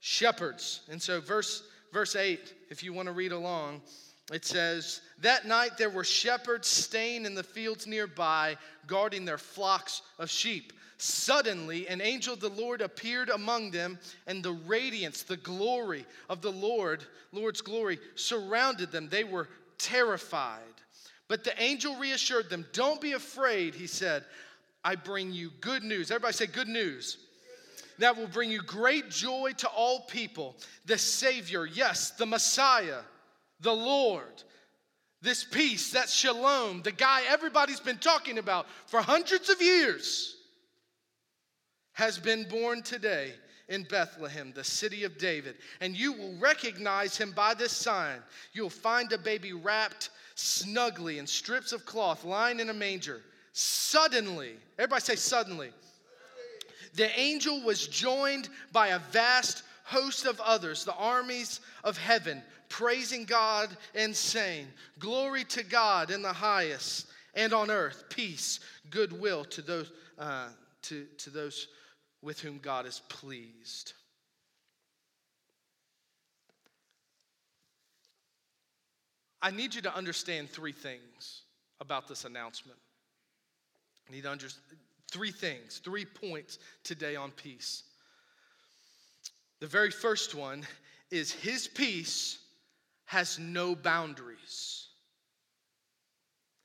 shepherds. 0.00 0.82
And 0.90 1.00
so, 1.00 1.20
verse, 1.20 1.62
verse 1.92 2.16
8, 2.16 2.54
if 2.70 2.82
you 2.82 2.92
want 2.92 3.06
to 3.06 3.12
read 3.12 3.32
along, 3.32 3.80
it 4.32 4.44
says, 4.44 5.00
That 5.20 5.46
night 5.46 5.78
there 5.78 5.90
were 5.90 6.04
shepherds 6.04 6.68
staying 6.68 7.24
in 7.24 7.34
the 7.34 7.42
fields 7.42 7.86
nearby, 7.86 8.56
guarding 8.86 9.24
their 9.24 9.38
flocks 9.38 10.02
of 10.18 10.30
sheep. 10.30 10.72
Suddenly, 10.98 11.88
an 11.88 12.00
angel 12.00 12.34
of 12.34 12.40
the 12.40 12.48
Lord 12.48 12.80
appeared 12.80 13.28
among 13.28 13.72
them, 13.72 13.98
and 14.26 14.42
the 14.42 14.52
radiance, 14.52 15.22
the 15.22 15.36
glory 15.36 16.06
of 16.30 16.42
the 16.42 16.52
Lord, 16.52 17.04
Lord's 17.32 17.60
glory, 17.60 17.98
surrounded 18.14 18.92
them. 18.92 19.08
They 19.08 19.24
were 19.24 19.48
terrified. 19.78 20.60
But 21.26 21.44
the 21.44 21.60
angel 21.60 21.96
reassured 21.96 22.50
them, 22.50 22.66
Don't 22.72 23.00
be 23.00 23.12
afraid, 23.12 23.74
he 23.74 23.86
said. 23.86 24.24
I 24.84 24.96
bring 24.96 25.32
you 25.32 25.50
good 25.60 25.82
news. 25.82 26.10
Everybody 26.10 26.34
say, 26.34 26.46
Good 26.46 26.68
news. 26.68 27.18
That 27.98 28.16
will 28.16 28.26
bring 28.26 28.50
you 28.50 28.62
great 28.62 29.10
joy 29.10 29.52
to 29.58 29.68
all 29.68 30.00
people. 30.00 30.56
The 30.86 30.98
Savior, 30.98 31.66
yes, 31.66 32.10
the 32.10 32.26
Messiah, 32.26 33.00
the 33.60 33.72
Lord, 33.72 34.42
this 35.20 35.44
peace, 35.44 35.92
that 35.92 36.08
shalom, 36.08 36.82
the 36.82 36.90
guy 36.90 37.22
everybody's 37.28 37.80
been 37.80 37.98
talking 37.98 38.38
about 38.38 38.66
for 38.86 39.00
hundreds 39.00 39.50
of 39.50 39.60
years 39.62 40.36
has 41.92 42.18
been 42.18 42.48
born 42.48 42.82
today 42.82 43.32
in 43.68 43.84
Bethlehem, 43.84 44.52
the 44.54 44.64
city 44.64 45.04
of 45.04 45.18
David. 45.18 45.56
And 45.80 45.96
you 45.96 46.12
will 46.12 46.34
recognize 46.38 47.16
him 47.16 47.32
by 47.32 47.54
this 47.54 47.72
sign. 47.72 48.18
You'll 48.52 48.70
find 48.70 49.12
a 49.12 49.18
baby 49.18 49.52
wrapped 49.52 50.10
snugly 50.34 51.18
in 51.18 51.26
strips 51.26 51.72
of 51.72 51.86
cloth, 51.86 52.24
lying 52.24 52.58
in 52.58 52.70
a 52.70 52.74
manger. 52.74 53.22
Suddenly, 53.52 54.54
everybody 54.78 55.02
say, 55.02 55.16
suddenly. 55.16 55.70
The 56.94 57.18
angel 57.18 57.62
was 57.62 57.86
joined 57.86 58.48
by 58.72 58.88
a 58.88 58.98
vast 58.98 59.62
host 59.84 60.26
of 60.26 60.40
others, 60.40 60.84
the 60.84 60.94
armies 60.94 61.60
of 61.84 61.96
heaven, 61.96 62.42
praising 62.68 63.24
God 63.24 63.68
and 63.94 64.14
saying, 64.14 64.66
Glory 64.98 65.44
to 65.44 65.62
God 65.62 66.10
in 66.10 66.22
the 66.22 66.32
highest, 66.32 67.06
and 67.34 67.52
on 67.52 67.70
earth, 67.70 68.04
peace, 68.08 68.60
goodwill 68.90 69.44
to 69.46 69.62
those, 69.62 69.92
uh, 70.18 70.48
to, 70.82 71.06
to 71.18 71.30
those 71.30 71.68
with 72.22 72.40
whom 72.40 72.58
God 72.58 72.86
is 72.86 73.00
pleased. 73.08 73.94
I 79.40 79.50
need 79.50 79.74
you 79.74 79.82
to 79.82 79.94
understand 79.94 80.50
three 80.50 80.72
things 80.72 81.42
about 81.80 82.06
this 82.06 82.24
announcement. 82.24 82.78
Need 84.10 84.24
to 84.24 84.30
understand 84.30 84.78
three 85.10 85.30
things, 85.30 85.80
three 85.84 86.04
points 86.04 86.58
today 86.84 87.16
on 87.16 87.30
peace. 87.30 87.84
The 89.60 89.66
very 89.66 89.90
first 89.90 90.34
one 90.34 90.66
is 91.10 91.30
his 91.30 91.68
peace 91.68 92.38
has 93.04 93.38
no 93.38 93.74
boundaries. 93.74 94.88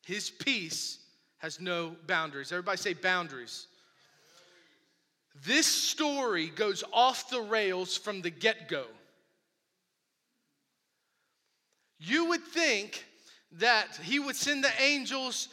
His 0.05 0.29
peace 0.29 0.99
has 1.39 1.59
no 1.59 1.95
boundaries. 2.07 2.51
Everybody 2.51 2.77
say 2.77 2.93
boundaries. 2.93 3.67
This 5.45 5.67
story 5.67 6.47
goes 6.47 6.83
off 6.91 7.29
the 7.29 7.41
rails 7.41 7.95
from 7.95 8.21
the 8.21 8.29
get 8.29 8.69
go. 8.69 8.85
You 11.99 12.25
would 12.29 12.43
think 12.43 13.05
that 13.53 13.97
he 14.03 14.19
would 14.19 14.35
send 14.35 14.63
the 14.63 14.81
angels 14.81 15.49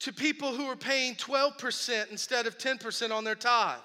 to 0.00 0.12
people 0.12 0.52
who 0.54 0.66
are 0.66 0.76
paying 0.76 1.14
12% 1.14 2.10
instead 2.10 2.46
of 2.46 2.58
10% 2.58 3.12
on 3.12 3.24
their 3.24 3.34
tithe. 3.34 3.78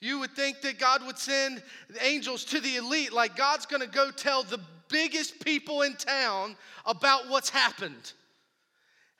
You 0.00 0.18
would 0.20 0.32
think 0.32 0.60
that 0.62 0.78
God 0.78 1.04
would 1.06 1.18
send 1.18 1.62
angels 2.00 2.44
to 2.46 2.60
the 2.60 2.76
elite, 2.76 3.12
like 3.12 3.36
God's 3.36 3.66
gonna 3.66 3.86
go 3.86 4.10
tell 4.10 4.42
the 4.42 4.60
biggest 4.88 5.44
people 5.44 5.82
in 5.82 5.94
town 5.94 6.56
about 6.86 7.28
what's 7.28 7.50
happened. 7.50 8.12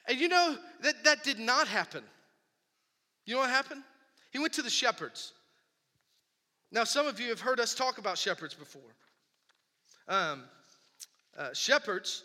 And 0.09 0.19
you 0.19 0.29
know 0.29 0.57
that 0.83 1.05
that 1.05 1.23
did 1.23 1.39
not 1.39 1.69
happen. 1.69 2.03
You 3.27 3.35
know 3.35 3.41
what 3.41 3.51
happened? 3.51 3.83
He 4.33 4.39
went 4.39 4.53
to 4.55 4.63
the 4.63 4.71
shepherds. 4.71 5.33
Now, 6.73 6.85
some 6.85 7.07
of 7.07 7.21
you 7.21 7.29
have 7.29 7.41
heard 7.41 7.61
us 7.61 7.75
talk 7.75 7.99
about 7.99 8.17
shepherds 8.17 8.55
before. 8.55 8.83
Um, 10.09 10.45
uh, 11.37 11.53
shepherds, 11.53 12.25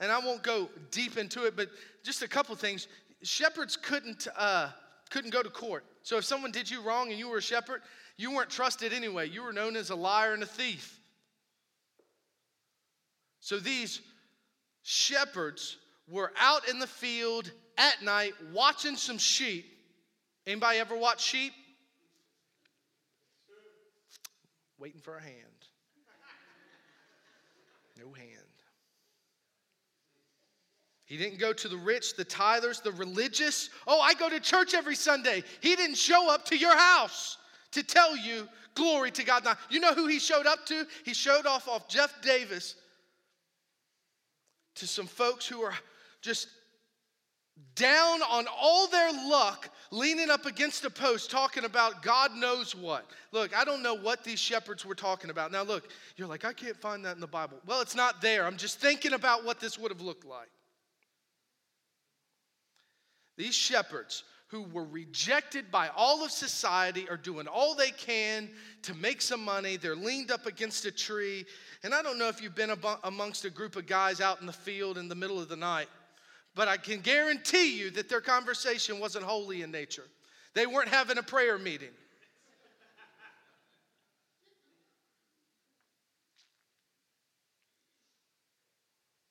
and 0.00 0.10
I 0.10 0.18
won't 0.18 0.42
go 0.42 0.68
deep 0.90 1.16
into 1.16 1.44
it, 1.44 1.54
but 1.56 1.68
just 2.02 2.22
a 2.22 2.28
couple 2.28 2.56
things. 2.56 2.88
Shepherds 3.22 3.76
couldn't 3.76 4.26
uh, 4.36 4.70
couldn't 5.10 5.30
go 5.30 5.42
to 5.42 5.50
court. 5.50 5.84
So 6.02 6.16
if 6.16 6.24
someone 6.24 6.50
did 6.50 6.70
you 6.70 6.82
wrong 6.82 7.10
and 7.10 7.18
you 7.18 7.28
were 7.28 7.38
a 7.38 7.42
shepherd, 7.42 7.82
you 8.16 8.32
weren't 8.32 8.50
trusted 8.50 8.92
anyway. 8.92 9.28
You 9.28 9.42
were 9.42 9.52
known 9.52 9.76
as 9.76 9.90
a 9.90 9.94
liar 9.94 10.32
and 10.32 10.42
a 10.42 10.46
thief. 10.46 10.98
So 13.40 13.58
these 13.58 14.00
shepherds 14.82 15.76
were 16.08 16.32
out 16.38 16.68
in 16.68 16.78
the 16.78 16.86
field 16.86 17.50
at 17.76 18.02
night 18.02 18.32
watching 18.52 18.96
some 18.96 19.18
sheep. 19.18 19.66
Anybody 20.46 20.78
ever 20.78 20.96
watch 20.96 21.22
sheep? 21.22 21.52
Waiting 24.78 25.00
for 25.00 25.16
a 25.16 25.22
hand. 25.22 25.34
No 27.98 28.12
hand. 28.12 28.39
He 31.10 31.16
didn't 31.16 31.40
go 31.40 31.52
to 31.52 31.66
the 31.66 31.76
rich, 31.76 32.14
the 32.14 32.24
tithers, 32.24 32.80
the 32.80 32.92
religious. 32.92 33.68
Oh, 33.88 34.00
I 34.00 34.14
go 34.14 34.30
to 34.30 34.38
church 34.38 34.74
every 34.74 34.94
Sunday. 34.94 35.42
He 35.60 35.74
didn't 35.74 35.96
show 35.96 36.30
up 36.32 36.44
to 36.46 36.56
your 36.56 36.76
house 36.76 37.36
to 37.72 37.82
tell 37.82 38.16
you 38.16 38.48
glory 38.76 39.10
to 39.10 39.24
God. 39.24 39.44
Now, 39.44 39.56
you 39.70 39.80
know 39.80 39.92
who 39.92 40.06
he 40.06 40.20
showed 40.20 40.46
up 40.46 40.64
to? 40.66 40.86
He 41.04 41.12
showed 41.12 41.46
off 41.46 41.66
off 41.66 41.88
Jeff 41.88 42.22
Davis 42.22 42.76
to 44.76 44.86
some 44.86 45.08
folks 45.08 45.48
who 45.48 45.62
are 45.62 45.74
just 46.22 46.46
down 47.74 48.22
on 48.22 48.46
all 48.56 48.86
their 48.86 49.10
luck, 49.28 49.68
leaning 49.90 50.30
up 50.30 50.46
against 50.46 50.84
a 50.84 50.90
post, 50.90 51.28
talking 51.28 51.64
about 51.64 52.04
God 52.04 52.36
knows 52.36 52.72
what. 52.72 53.10
Look, 53.32 53.58
I 53.58 53.64
don't 53.64 53.82
know 53.82 53.94
what 53.94 54.22
these 54.22 54.38
shepherds 54.38 54.86
were 54.86 54.94
talking 54.94 55.30
about. 55.30 55.50
Now, 55.50 55.64
look, 55.64 55.90
you're 56.14 56.28
like, 56.28 56.44
I 56.44 56.52
can't 56.52 56.76
find 56.76 57.04
that 57.04 57.16
in 57.16 57.20
the 57.20 57.26
Bible. 57.26 57.58
Well, 57.66 57.80
it's 57.80 57.96
not 57.96 58.22
there. 58.22 58.46
I'm 58.46 58.56
just 58.56 58.78
thinking 58.78 59.14
about 59.14 59.44
what 59.44 59.58
this 59.58 59.76
would 59.76 59.90
have 59.90 60.00
looked 60.00 60.24
like. 60.24 60.50
These 63.40 63.54
shepherds 63.54 64.24
who 64.48 64.62
were 64.62 64.84
rejected 64.84 65.70
by 65.70 65.88
all 65.96 66.24
of 66.24 66.30
society 66.30 67.08
are 67.08 67.16
doing 67.16 67.46
all 67.46 67.74
they 67.74 67.90
can 67.90 68.50
to 68.82 68.94
make 68.94 69.22
some 69.22 69.44
money. 69.44 69.76
They're 69.76 69.96
leaned 69.96 70.30
up 70.30 70.46
against 70.46 70.84
a 70.84 70.90
tree. 70.90 71.46
And 71.82 71.94
I 71.94 72.02
don't 72.02 72.18
know 72.18 72.28
if 72.28 72.42
you've 72.42 72.54
been 72.54 72.76
amongst 73.04 73.44
a 73.44 73.50
group 73.50 73.76
of 73.76 73.86
guys 73.86 74.20
out 74.20 74.40
in 74.40 74.46
the 74.46 74.52
field 74.52 74.98
in 74.98 75.08
the 75.08 75.14
middle 75.14 75.40
of 75.40 75.48
the 75.48 75.56
night 75.56 75.88
but 76.54 76.68
I 76.68 76.76
can 76.76 77.00
guarantee 77.00 77.78
you 77.78 77.90
that 77.92 78.08
their 78.08 78.20
conversation 78.20 78.98
wasn't 78.98 79.24
holy 79.24 79.62
in 79.62 79.70
nature. 79.70 80.04
They 80.54 80.66
weren't 80.66 80.88
having 80.88 81.18
a 81.18 81.22
prayer 81.22 81.58
meeting. 81.58 81.90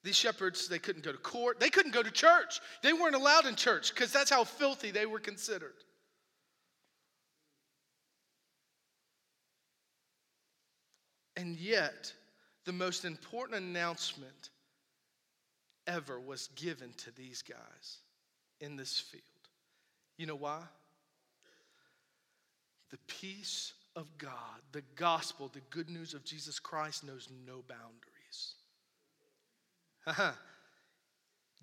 These 0.09 0.15
shepherds, 0.15 0.67
they 0.67 0.79
couldn't 0.79 1.03
go 1.03 1.11
to 1.11 1.19
court. 1.19 1.59
They 1.59 1.69
couldn't 1.69 1.91
go 1.91 2.01
to 2.01 2.09
church. 2.09 2.61
They 2.81 2.93
weren't 2.93 3.13
allowed 3.13 3.45
in 3.45 3.53
church 3.53 3.93
because 3.93 4.11
that's 4.11 4.31
how 4.31 4.43
filthy 4.43 4.89
they 4.89 5.05
were 5.05 5.19
considered. 5.19 5.75
And 11.37 11.55
yet, 11.57 12.11
the 12.65 12.73
most 12.73 13.05
important 13.05 13.63
announcement 13.63 14.49
ever 15.85 16.19
was 16.19 16.49
given 16.55 16.91
to 16.97 17.11
these 17.15 17.43
guys 17.43 17.99
in 18.61 18.77
this 18.77 18.99
field. 18.99 19.21
You 20.17 20.25
know 20.25 20.35
why? 20.37 20.63
The 22.89 22.97
peace 23.05 23.73
of 23.95 24.07
God, 24.17 24.31
the 24.71 24.81
gospel, 24.95 25.51
the 25.53 25.61
good 25.69 25.91
news 25.91 26.15
of 26.15 26.25
Jesus 26.25 26.57
Christ 26.57 27.03
knows 27.03 27.29
no 27.45 27.63
boundaries. 27.67 28.08
Uh-huh. 30.07 30.31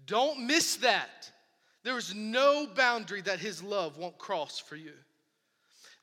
Don't 0.06 0.46
miss 0.46 0.76
that. 0.76 1.30
There 1.82 1.98
is 1.98 2.14
no 2.14 2.66
boundary 2.66 3.22
that 3.22 3.38
his 3.38 3.62
love 3.62 3.96
won't 3.96 4.18
cross 4.18 4.58
for 4.58 4.76
you. 4.76 4.92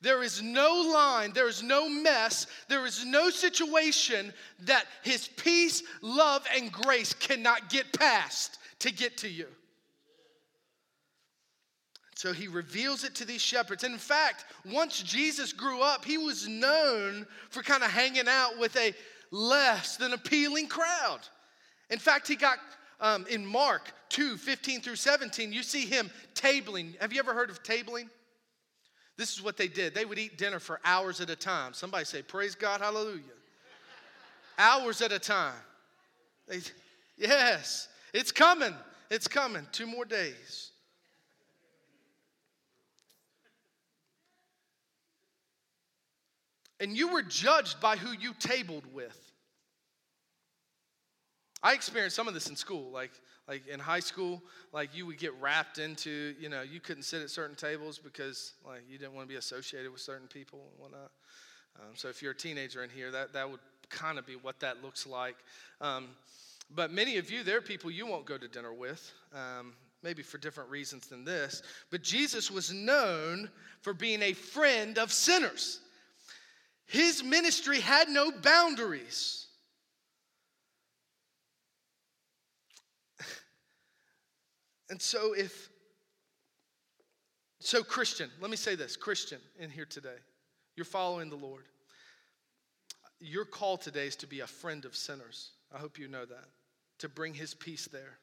There 0.02 0.22
is 0.22 0.42
no 0.42 0.82
line, 0.94 1.32
there 1.32 1.48
is 1.48 1.64
no 1.64 1.88
mess, 1.88 2.46
there 2.68 2.86
is 2.86 3.06
no 3.06 3.30
situation 3.30 4.34
that 4.62 4.86
his 5.02 5.30
peace, 5.38 5.82
love, 6.02 6.46
and 6.54 6.70
grace 6.70 7.14
cannot 7.14 7.70
get 7.70 7.98
past 7.98 8.60
to 8.80 8.92
get 8.92 9.16
to 9.20 9.30
you. 9.30 9.48
So 12.16 12.34
he 12.34 12.48
reveals 12.48 13.04
it 13.04 13.16
to 13.16 13.26
these 13.26 13.42
shepherds. 13.42 13.84
And 13.84 13.94
in 13.94 14.00
fact, 14.00 14.46
once 14.66 15.04
Jesus 15.04 15.52
grew 15.52 15.82
up, 15.82 16.06
he 16.06 16.18
was 16.18 16.48
known 16.48 17.26
for 17.50 17.64
kind 17.64 17.84
of 17.84 17.92
hanging 17.92 18.28
out 18.28 18.60
with 18.60 18.76
a 18.78 18.94
less 19.32 19.98
than 19.98 20.14
appealing 20.14 20.68
crowd. 20.68 21.20
In 21.90 22.00
fact, 22.00 22.28
he 22.28 22.36
got 22.36 22.58
um, 23.00 23.26
in 23.30 23.46
Mark 23.46 23.92
2 24.10 24.38
15 24.38 24.82
through 24.82 24.96
17, 24.96 25.52
you 25.52 25.64
see 25.64 25.86
him 25.86 26.10
tabling. 26.36 27.00
Have 27.02 27.12
you 27.12 27.20
ever 27.20 27.34
heard 27.34 27.50
of 27.50 27.64
tabling? 27.64 28.10
This 29.18 29.34
is 29.34 29.44
what 29.44 29.58
they 29.58 29.68
did. 29.68 29.94
They 29.94 30.06
would 30.06 30.18
eat 30.18 30.38
dinner 30.38 30.60
for 30.60 30.80
hours 30.84 31.22
at 31.22 31.30
a 31.30 31.36
time. 31.36 31.74
Somebody 31.74 32.06
say, 32.06 32.22
Praise 32.22 32.56
God, 32.56 32.82
hallelujah. 32.82 33.22
hours 34.58 35.02
at 35.02 35.12
a 35.12 35.20
time. 35.20 35.54
They, 36.48 36.60
yes, 37.18 37.88
it's 38.14 38.32
coming. 38.32 38.74
It's 39.12 39.28
coming. 39.28 39.68
Two 39.72 39.86
more 39.86 40.06
days. 40.06 40.72
And 46.80 46.98
you 46.98 47.14
were 47.14 47.22
judged 47.22 47.80
by 47.80 47.96
who 47.96 48.12
you 48.12 48.34
tabled 48.40 48.86
with. 48.94 49.23
I 51.64 51.74
experienced 51.74 52.16
some 52.16 52.28
of 52.28 52.34
this 52.34 52.50
in 52.50 52.56
school. 52.56 52.92
Like, 52.92 53.12
like 53.48 53.68
in 53.68 53.80
high 53.80 54.02
school, 54.02 54.44
like 54.74 54.96
you 54.96 55.06
would 55.06 55.18
get 55.18 55.34
wrapped 55.40 55.78
into, 55.78 56.36
you 56.40 56.50
know, 56.50 56.62
you 56.62 56.80
couldn't 56.80 57.04
sit 57.04 57.22
at 57.22 57.30
certain 57.30 57.56
tables 57.56 57.98
because 57.98 58.54
like 58.66 58.82
you 58.90 58.98
didn't 58.98 59.14
want 59.14 59.28
to 59.28 59.34
be 59.34 59.38
associated 59.38 59.92
with 59.92 60.02
certain 60.02 60.28
people 60.28 60.60
and 60.72 60.80
whatnot. 60.80 61.12
Um, 61.80 61.92
so 61.96 62.10
if 62.10 62.22
you're 62.22 62.34
a 62.34 62.38
teenager 62.38 62.84
in 62.84 62.90
here, 62.90 63.12
that, 63.12 63.34
that 63.34 63.50
would 63.50 63.62
kind 63.90 64.20
of 64.20 64.26
be 64.26 64.36
what 64.36 64.60
that 64.60 64.84
looks 64.84 65.08
like. 65.08 65.36
Um, 65.82 66.10
but 66.74 66.92
many 66.92 67.18
of 67.18 67.32
you, 67.32 67.44
there 67.44 67.58
are 67.58 67.62
people 67.62 67.92
you 67.92 68.06
won't 68.06 68.26
go 68.26 68.38
to 68.38 68.48
dinner 68.48 68.74
with, 68.74 69.12
um, 69.34 69.74
maybe 70.02 70.22
for 70.22 70.38
different 70.38 70.70
reasons 70.70 71.08
than 71.08 71.24
this. 71.24 71.64
But 71.92 72.04
Jesus 72.04 72.52
was 72.52 72.74
known 72.74 73.50
for 73.82 73.94
being 73.94 74.22
a 74.22 74.34
friend 74.34 74.98
of 74.98 75.12
sinners. 75.12 75.80
His 76.86 77.24
ministry 77.24 77.80
had 77.80 78.10
no 78.10 78.32
boundaries. 78.32 79.43
And 84.94 85.02
so, 85.02 85.34
if, 85.34 85.72
so 87.60 87.82
Christian, 87.82 88.30
let 88.40 88.52
me 88.52 88.56
say 88.56 88.76
this 88.76 88.96
Christian 88.96 89.40
in 89.58 89.72
here 89.72 89.88
today, 89.88 90.20
you're 90.76 90.86
following 90.86 91.32
the 91.32 91.36
Lord. 91.36 91.64
Your 93.20 93.44
call 93.44 93.78
today 93.78 94.06
is 94.06 94.16
to 94.18 94.28
be 94.28 94.42
a 94.42 94.46
friend 94.46 94.86
of 94.86 94.96
sinners. 94.96 95.54
I 95.74 95.80
hope 95.80 95.98
you 95.98 96.08
know 96.08 96.26
that, 96.26 96.46
to 97.00 97.10
bring 97.10 97.34
his 97.34 97.56
peace 97.56 97.90
there. 97.92 98.20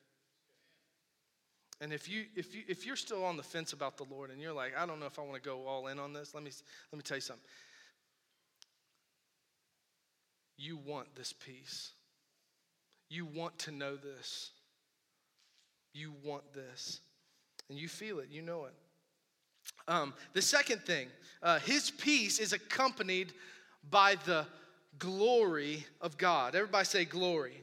And 1.81 1.93
if 1.93 2.09
you 2.09 2.27
if 2.37 2.55
you 2.55 2.63
if 2.69 2.87
you're 2.87 2.95
still 2.95 3.25
on 3.25 3.37
the 3.37 3.43
fence 3.43 3.73
about 3.73 3.97
the 3.97 4.05
Lord 4.05 4.31
and 4.31 4.41
you're 4.41 4.53
like, 4.53 4.79
I 4.79 4.87
don't 4.87 5.01
know 5.01 5.07
if 5.07 5.19
I 5.19 5.23
want 5.23 5.43
to 5.43 5.49
go 5.49 5.67
all 5.67 5.89
in 5.89 5.99
on 5.99 6.13
this, 6.13 6.35
let 6.35 6.45
me 6.45 6.53
let 6.93 6.97
me 6.97 7.03
tell 7.03 7.17
you 7.17 7.21
something. 7.21 7.45
You 10.57 10.77
want 10.77 11.17
this 11.17 11.33
peace. 11.33 11.91
You 13.09 13.27
want 13.27 13.59
to 13.59 13.73
know 13.73 13.97
this. 13.97 14.53
You 15.93 16.13
want 16.25 16.53
this. 16.53 17.01
And 17.69 17.79
you 17.79 17.89
feel 17.89 18.19
it, 18.19 18.29
you 18.31 18.43
know 18.43 18.65
it. 18.65 18.75
Um, 19.87 20.15
the 20.33 20.43
second 20.43 20.83
thing, 20.83 21.09
uh, 21.43 21.59
his 21.61 21.91
peace 21.91 22.39
is 22.39 22.53
accompanied 22.53 23.33
by 23.91 24.17
the 24.27 24.47
glory 24.99 25.87
of 26.01 26.19
God. 26.19 26.55
Everybody 26.55 26.85
say 26.85 27.05
glory. 27.05 27.51
glory. 27.51 27.63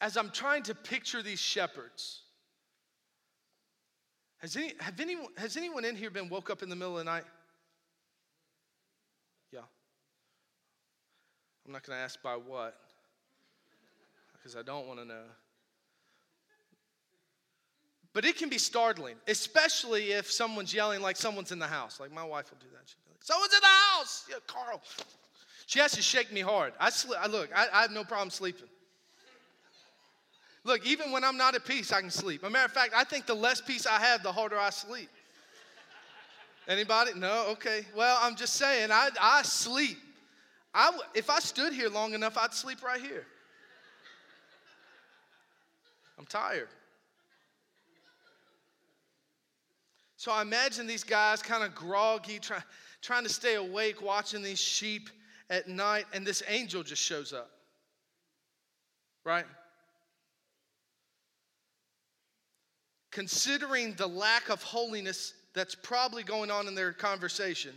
As 0.00 0.16
I'm 0.16 0.30
trying 0.30 0.62
to 0.64 0.74
picture 0.74 1.22
these 1.22 1.40
shepherds, 1.40 2.22
has, 4.38 4.56
any, 4.56 4.72
have 4.80 4.98
anyone, 5.00 5.28
has 5.36 5.56
anyone 5.56 5.84
in 5.84 5.96
here 5.96 6.10
been 6.10 6.28
woke 6.28 6.50
up 6.50 6.62
in 6.62 6.68
the 6.68 6.76
middle 6.76 6.98
of 6.98 7.04
the 7.04 7.10
night? 7.10 7.24
Yeah. 9.52 9.60
I'm 11.66 11.72
not 11.72 11.84
going 11.84 11.98
to 11.98 12.02
ask 12.02 12.22
by 12.22 12.36
what, 12.36 12.78
because 14.40 14.56
I 14.56 14.62
don't 14.62 14.86
want 14.86 14.98
to 15.00 15.04
know. 15.04 15.24
But 18.12 18.24
it 18.24 18.36
can 18.36 18.48
be 18.48 18.58
startling, 18.58 19.16
especially 19.28 20.12
if 20.12 20.30
someone's 20.30 20.74
yelling 20.74 21.00
like 21.00 21.16
someone's 21.16 21.52
in 21.52 21.58
the 21.58 21.66
house. 21.66 22.00
Like 22.00 22.12
my 22.12 22.24
wife 22.24 22.50
will 22.50 22.58
do 22.58 22.66
that. 22.72 22.82
She'll 22.86 22.98
be 23.06 23.12
like, 23.12 23.22
Someone's 23.22 23.54
in 23.54 23.60
the 23.60 23.66
house! 23.66 24.26
Yeah, 24.28 24.36
Carl. 24.46 24.82
She 25.66 25.78
has 25.78 25.92
to 25.92 26.02
shake 26.02 26.32
me 26.32 26.40
hard. 26.40 26.72
I, 26.80 26.90
sl- 26.90 27.14
I 27.20 27.28
look, 27.28 27.50
I, 27.54 27.68
I 27.72 27.82
have 27.82 27.92
no 27.92 28.02
problem 28.02 28.30
sleeping. 28.30 28.66
Look, 30.64 30.84
even 30.84 31.12
when 31.12 31.24
I'm 31.24 31.36
not 31.36 31.54
at 31.54 31.64
peace, 31.64 31.92
I 31.92 32.00
can 32.00 32.10
sleep. 32.10 32.42
a 32.42 32.50
matter 32.50 32.66
of 32.66 32.72
fact, 32.72 32.92
I 32.94 33.04
think 33.04 33.26
the 33.26 33.34
less 33.34 33.60
peace 33.60 33.86
I 33.86 33.98
have, 34.00 34.22
the 34.22 34.32
harder 34.32 34.58
I 34.58 34.70
sleep. 34.70 35.08
Anybody? 36.68 37.12
No? 37.16 37.46
Okay. 37.50 37.86
Well, 37.96 38.18
I'm 38.20 38.36
just 38.36 38.54
saying, 38.54 38.90
I, 38.90 39.10
I 39.20 39.42
sleep. 39.42 39.98
I, 40.74 40.90
if 41.14 41.30
I 41.30 41.38
stood 41.40 41.72
here 41.72 41.88
long 41.88 42.14
enough, 42.14 42.36
I'd 42.36 42.52
sleep 42.52 42.82
right 42.82 43.00
here. 43.00 43.26
I'm 46.20 46.26
tired. 46.26 46.68
So 50.18 50.30
I 50.30 50.42
imagine 50.42 50.86
these 50.86 51.02
guys 51.02 51.40
kind 51.40 51.64
of 51.64 51.74
groggy, 51.74 52.38
try, 52.38 52.58
trying 53.00 53.22
to 53.22 53.30
stay 53.30 53.54
awake, 53.54 54.02
watching 54.02 54.42
these 54.42 54.60
sheep 54.60 55.08
at 55.48 55.66
night, 55.66 56.04
and 56.12 56.26
this 56.26 56.42
angel 56.46 56.82
just 56.82 57.02
shows 57.02 57.32
up. 57.32 57.50
Right? 59.24 59.46
Considering 63.10 63.94
the 63.94 64.06
lack 64.06 64.50
of 64.50 64.62
holiness 64.62 65.32
that's 65.54 65.74
probably 65.74 66.22
going 66.22 66.50
on 66.50 66.68
in 66.68 66.74
their 66.74 66.92
conversation, 66.92 67.72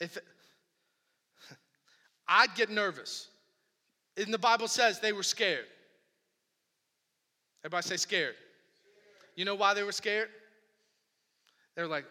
if 0.00 0.18
I'd 2.28 2.52
get 2.56 2.68
nervous. 2.68 3.28
And 4.18 4.34
the 4.34 4.38
Bible 4.38 4.66
says 4.66 4.98
they 4.98 5.12
were 5.12 5.22
scared. 5.22 5.66
Everybody 7.64 7.86
say 7.86 7.96
scared. 7.96 8.34
You 9.36 9.44
know 9.44 9.54
why 9.54 9.74
they 9.74 9.84
were 9.84 9.92
scared? 9.92 10.28
They 11.76 11.82
were 11.82 11.88
like, 11.88 12.04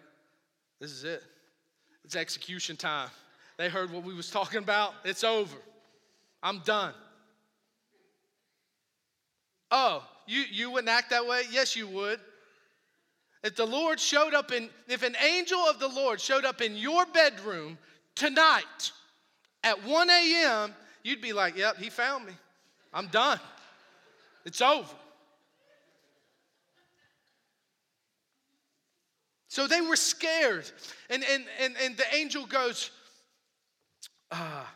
this 0.80 0.91
is 0.91 1.04
it. 1.04 1.22
It's 2.06 2.15
execution 2.15 2.78
time. 2.78 3.10
They 3.58 3.67
heard 3.67 3.91
what 3.91 4.04
we 4.04 4.13
was 4.13 4.30
talking 4.30 4.60
about. 4.60 4.93
It's 5.04 5.24
over. 5.24 5.58
I'm 6.41 6.60
done. 6.60 6.93
Oh, 9.72 10.06
you, 10.26 10.43
you 10.50 10.72
wouldn't 10.72 10.89
act 10.89 11.10
that 11.10 11.26
way? 11.28 11.41
Yes, 11.52 11.76
you 11.76 11.88
would. 11.88 12.20
If 13.43 13.56
the 13.56 13.65
Lord 13.65 14.00
showed 14.00 14.34
up 14.34 14.52
in, 14.52 14.70
if 14.88 15.04
an 15.04 15.15
angel 15.22 15.60
of 15.60 15.80
the 15.80 15.88
Lord 15.88 16.22
showed 16.22 16.46
up 16.46 16.62
in 16.62 16.78
your 16.78 17.06
bedroom 17.06 17.78
tonight 18.15 18.91
at 19.63 19.84
1 19.84 20.10
a.m., 20.10 20.74
you'd 21.08 21.22
be 21.22 21.32
like, 21.32 21.58
yep, 21.58 21.78
he 21.78 21.89
found 21.89 22.26
me. 22.26 22.34
I'm 22.93 23.08
done. 23.08 23.39
It's 24.46 24.62
over. 24.62 24.93
So 29.48 29.67
they 29.67 29.80
were 29.80 29.96
scared. 29.96 30.70
And, 31.10 31.24
and, 31.32 31.46
and, 31.62 31.76
and 31.82 31.96
the 31.98 32.04
angel 32.13 32.46
goes, 32.46 32.91
ah, 34.32 34.70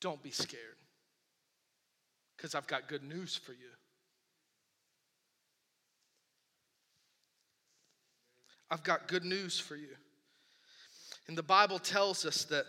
don't 0.00 0.22
be 0.22 0.30
scared 0.30 0.60
because 2.36 2.54
I've 2.54 2.66
got 2.66 2.86
good 2.86 3.02
news 3.02 3.34
for 3.34 3.52
you. 3.52 3.58
I've 8.70 8.82
got 8.82 9.08
good 9.08 9.24
news 9.24 9.58
for 9.58 9.76
you. 9.76 9.96
And 11.26 11.38
the 11.38 11.42
Bible 11.42 11.78
tells 11.78 12.26
us 12.26 12.44
that 12.44 12.66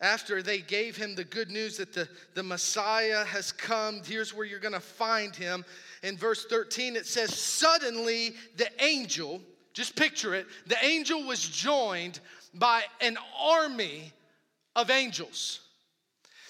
after 0.00 0.42
they 0.42 0.60
gave 0.60 0.96
him 0.96 1.14
the 1.14 1.24
good 1.24 1.50
news 1.50 1.76
that 1.78 1.92
the, 1.92 2.08
the 2.34 2.42
Messiah 2.42 3.24
has 3.24 3.50
come, 3.50 4.00
here's 4.04 4.32
where 4.32 4.46
you're 4.46 4.60
gonna 4.60 4.78
find 4.78 5.34
him. 5.34 5.64
In 6.02 6.16
verse 6.16 6.44
13, 6.46 6.94
it 6.96 7.06
says, 7.06 7.36
Suddenly 7.36 8.34
the 8.56 8.68
angel, 8.82 9.40
just 9.72 9.96
picture 9.96 10.34
it, 10.34 10.46
the 10.66 10.82
angel 10.84 11.24
was 11.24 11.40
joined 11.40 12.20
by 12.54 12.82
an 13.00 13.18
army 13.40 14.12
of 14.76 14.90
angels. 14.90 15.60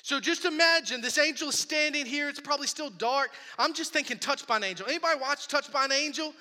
So 0.02 0.20
just 0.20 0.46
imagine 0.46 1.02
this 1.02 1.18
angel 1.18 1.50
is 1.50 1.58
standing 1.58 2.06
here. 2.06 2.30
It's 2.30 2.40
probably 2.40 2.66
still 2.66 2.88
dark. 2.88 3.30
I'm 3.58 3.74
just 3.74 3.92
thinking 3.92 4.18
touched 4.18 4.46
by 4.46 4.56
an 4.56 4.64
angel. 4.64 4.86
Anybody 4.88 5.20
watch 5.20 5.48
Touched 5.48 5.70
by 5.70 5.84
an 5.84 5.92
Angel? 5.92 6.32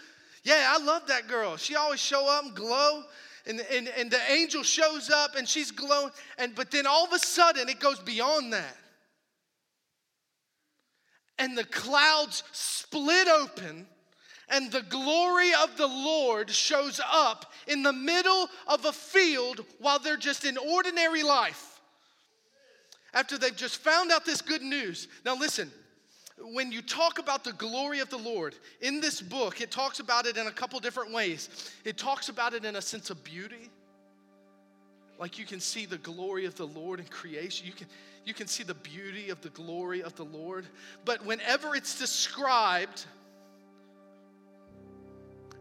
Yeah, 0.43 0.73
I 0.73 0.81
love 0.81 1.07
that 1.07 1.27
girl. 1.27 1.57
She 1.57 1.75
always 1.75 1.99
show 1.99 2.29
up 2.29 2.45
and 2.45 2.55
glow. 2.55 3.03
And, 3.47 3.61
and, 3.71 3.87
and 3.87 4.11
the 4.11 4.19
angel 4.29 4.61
shows 4.61 5.09
up 5.09 5.35
and 5.35 5.47
she's 5.47 5.71
glowing. 5.71 6.11
And 6.37 6.53
but 6.53 6.69
then 6.69 6.85
all 6.85 7.05
of 7.05 7.13
a 7.13 7.19
sudden 7.19 7.69
it 7.69 7.79
goes 7.79 7.99
beyond 7.99 8.53
that. 8.53 8.77
And 11.39 11.57
the 11.57 11.63
clouds 11.63 12.43
split 12.51 13.27
open, 13.27 13.85
and 14.49 14.71
the 14.71 14.81
glory 14.81 15.51
of 15.61 15.77
the 15.77 15.87
Lord 15.87 16.49
shows 16.49 16.99
up 17.11 17.53
in 17.67 17.83
the 17.83 17.93
middle 17.93 18.49
of 18.65 18.85
a 18.85 18.91
field 18.91 19.63
while 19.79 19.99
they're 19.99 20.17
just 20.17 20.45
in 20.45 20.57
ordinary 20.57 21.21
life. 21.21 21.79
After 23.13 23.37
they've 23.37 23.55
just 23.55 23.77
found 23.77 24.11
out 24.11 24.25
this 24.25 24.41
good 24.41 24.63
news. 24.63 25.07
Now, 25.25 25.35
listen, 25.35 25.71
when 26.39 26.71
you 26.71 26.81
talk 26.81 27.19
about 27.19 27.43
the 27.43 27.53
glory 27.53 27.99
of 27.99 28.09
the 28.09 28.17
Lord 28.17 28.55
in 28.81 29.01
this 29.01 29.21
book, 29.21 29.59
it 29.61 29.71
talks 29.71 29.99
about 29.99 30.25
it 30.25 30.37
in 30.37 30.47
a 30.47 30.51
couple 30.51 30.79
different 30.79 31.11
ways. 31.11 31.71
It 31.83 31.97
talks 31.97 32.29
about 32.29 32.53
it 32.53 32.63
in 32.63 32.75
a 32.75 32.81
sense 32.81 33.09
of 33.09 33.23
beauty. 33.23 33.69
Like 35.19 35.39
you 35.39 35.45
can 35.45 35.59
see 35.59 35.85
the 35.85 35.97
glory 35.97 36.45
of 36.45 36.55
the 36.55 36.67
Lord 36.67 36.99
in 36.99 37.07
creation. 37.07 37.65
You 37.65 37.73
can, 37.73 37.87
you 38.23 38.33
can 38.35 38.47
see 38.47 38.63
the 38.63 38.75
beauty 38.75 39.29
of 39.29 39.41
the 39.41 39.49
glory 39.49 40.03
of 40.03 40.15
the 40.15 40.25
Lord. 40.25 40.67
But 41.05 41.25
whenever 41.25 41.75
it's 41.75 41.97
described, 41.97 43.05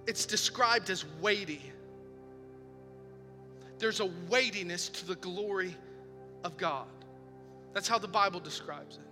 it's 0.06 0.26
described 0.26 0.90
as 0.90 1.06
weighty. 1.22 1.72
There's 3.78 4.00
a 4.00 4.10
weightiness 4.28 4.90
to 4.90 5.06
the 5.06 5.16
glory 5.16 5.74
of 6.44 6.58
God. 6.58 6.86
That's 7.72 7.88
how 7.88 7.98
the 7.98 8.08
Bible 8.08 8.40
describes 8.40 8.96
it. 8.96 9.05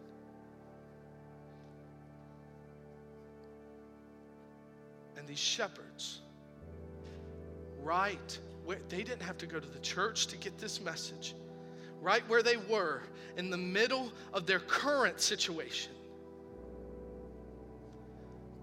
And 5.24 5.30
these 5.30 5.38
shepherds, 5.38 6.20
right 7.82 8.38
where 8.66 8.76
they 8.90 9.02
didn't 9.02 9.22
have 9.22 9.38
to 9.38 9.46
go 9.46 9.58
to 9.58 9.66
the 9.66 9.78
church 9.78 10.26
to 10.26 10.36
get 10.36 10.58
this 10.58 10.82
message, 10.82 11.34
right 12.02 12.22
where 12.28 12.42
they 12.42 12.58
were 12.58 13.00
in 13.38 13.48
the 13.48 13.56
middle 13.56 14.12
of 14.34 14.44
their 14.44 14.58
current 14.58 15.22
situation. 15.22 15.92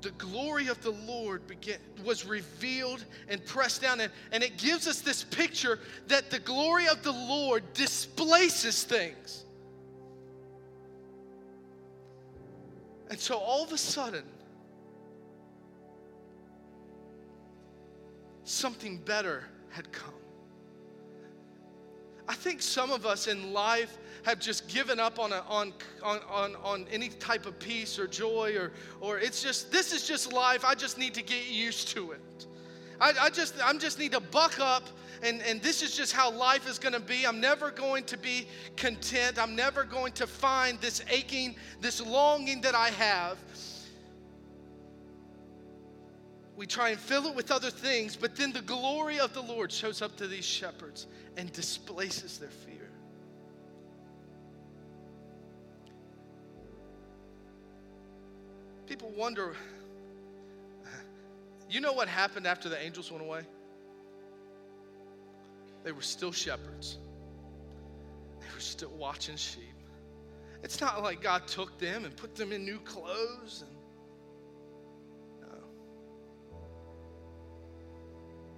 The 0.01 0.11
glory 0.11 0.67
of 0.67 0.79
the 0.83 0.91
Lord 0.91 1.47
began, 1.47 1.79
was 2.03 2.27
revealed 2.27 3.03
and 3.27 3.43
pressed 3.43 3.81
down, 3.81 3.99
and, 3.99 4.11
and 4.31 4.43
it 4.43 4.59
gives 4.59 4.87
us 4.87 5.01
this 5.01 5.23
picture 5.23 5.79
that 6.09 6.29
the 6.29 6.39
glory 6.39 6.87
of 6.87 7.01
the 7.01 7.11
Lord 7.11 7.63
displaces 7.73 8.83
things. 8.83 9.45
And 13.09 13.19
so 13.19 13.37
all 13.37 13.63
of 13.63 13.71
a 13.71 13.79
sudden, 13.79 14.23
something 18.61 18.97
better 18.97 19.43
had 19.71 19.91
come. 19.91 20.13
I 22.27 22.35
think 22.35 22.61
some 22.61 22.91
of 22.91 23.05
us 23.05 23.27
in 23.27 23.51
life 23.51 23.97
have 24.23 24.39
just 24.39 24.67
given 24.67 24.99
up 24.99 25.17
on, 25.17 25.33
a, 25.33 25.43
on, 25.49 25.73
on, 26.03 26.19
on, 26.29 26.55
on 26.63 26.85
any 26.91 27.09
type 27.09 27.47
of 27.47 27.57
peace 27.57 27.97
or 27.97 28.05
joy, 28.07 28.55
or, 28.55 28.71
or 29.01 29.17
it's 29.17 29.41
just, 29.41 29.71
this 29.71 29.91
is 29.91 30.07
just 30.07 30.31
life. 30.31 30.63
I 30.63 30.75
just 30.75 30.99
need 30.99 31.15
to 31.15 31.23
get 31.23 31.49
used 31.49 31.87
to 31.89 32.11
it. 32.11 32.45
I, 33.01 33.13
I 33.19 33.29
just, 33.31 33.55
I'm 33.63 33.79
just 33.79 33.97
need 33.97 34.11
to 34.11 34.19
buck 34.19 34.59
up, 34.59 34.83
and, 35.23 35.41
and 35.41 35.59
this 35.61 35.81
is 35.81 35.97
just 35.97 36.13
how 36.13 36.31
life 36.31 36.69
is 36.69 36.77
going 36.77 36.93
to 36.93 36.99
be. 36.99 37.25
I'm 37.25 37.41
never 37.41 37.71
going 37.71 38.03
to 38.05 38.17
be 38.17 38.47
content. 38.77 39.41
I'm 39.41 39.55
never 39.55 39.83
going 39.83 40.13
to 40.13 40.27
find 40.27 40.79
this 40.79 41.03
aching, 41.09 41.55
this 41.81 41.99
longing 41.99 42.61
that 42.61 42.75
I 42.75 42.91
have 42.91 43.39
we 46.61 46.67
try 46.67 46.89
and 46.89 46.99
fill 46.99 47.25
it 47.25 47.33
with 47.33 47.49
other 47.49 47.71
things, 47.71 48.15
but 48.15 48.35
then 48.35 48.51
the 48.51 48.61
glory 48.61 49.19
of 49.19 49.33
the 49.33 49.41
Lord 49.41 49.71
shows 49.71 49.99
up 50.03 50.15
to 50.17 50.27
these 50.27 50.45
shepherds 50.45 51.07
and 51.35 51.51
displaces 51.51 52.37
their 52.37 52.51
fear. 52.51 52.87
People 58.85 59.09
wonder, 59.17 59.55
you 61.67 61.81
know 61.81 61.93
what 61.93 62.07
happened 62.07 62.45
after 62.45 62.69
the 62.69 62.79
angels 62.79 63.11
went 63.11 63.23
away? 63.23 63.41
They 65.83 65.91
were 65.91 66.03
still 66.03 66.31
shepherds. 66.31 66.99
They 68.39 68.53
were 68.53 68.61
still 68.61 68.93
watching 68.99 69.35
sheep. 69.35 69.63
It's 70.61 70.79
not 70.79 71.01
like 71.01 71.23
God 71.23 71.47
took 71.47 71.79
them 71.79 72.05
and 72.05 72.15
put 72.15 72.35
them 72.35 72.51
in 72.51 72.63
new 72.63 72.77
clothes 72.81 73.63
and 73.67 73.80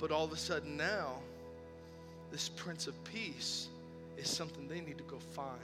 But 0.03 0.11
all 0.11 0.25
of 0.25 0.33
a 0.33 0.37
sudden 0.37 0.75
now, 0.75 1.21
this 2.29 2.49
Prince 2.49 2.87
of 2.87 3.03
Peace 3.05 3.69
is 4.17 4.29
something 4.29 4.67
they 4.67 4.81
need 4.81 4.97
to 4.97 5.03
go 5.05 5.17
find. 5.17 5.57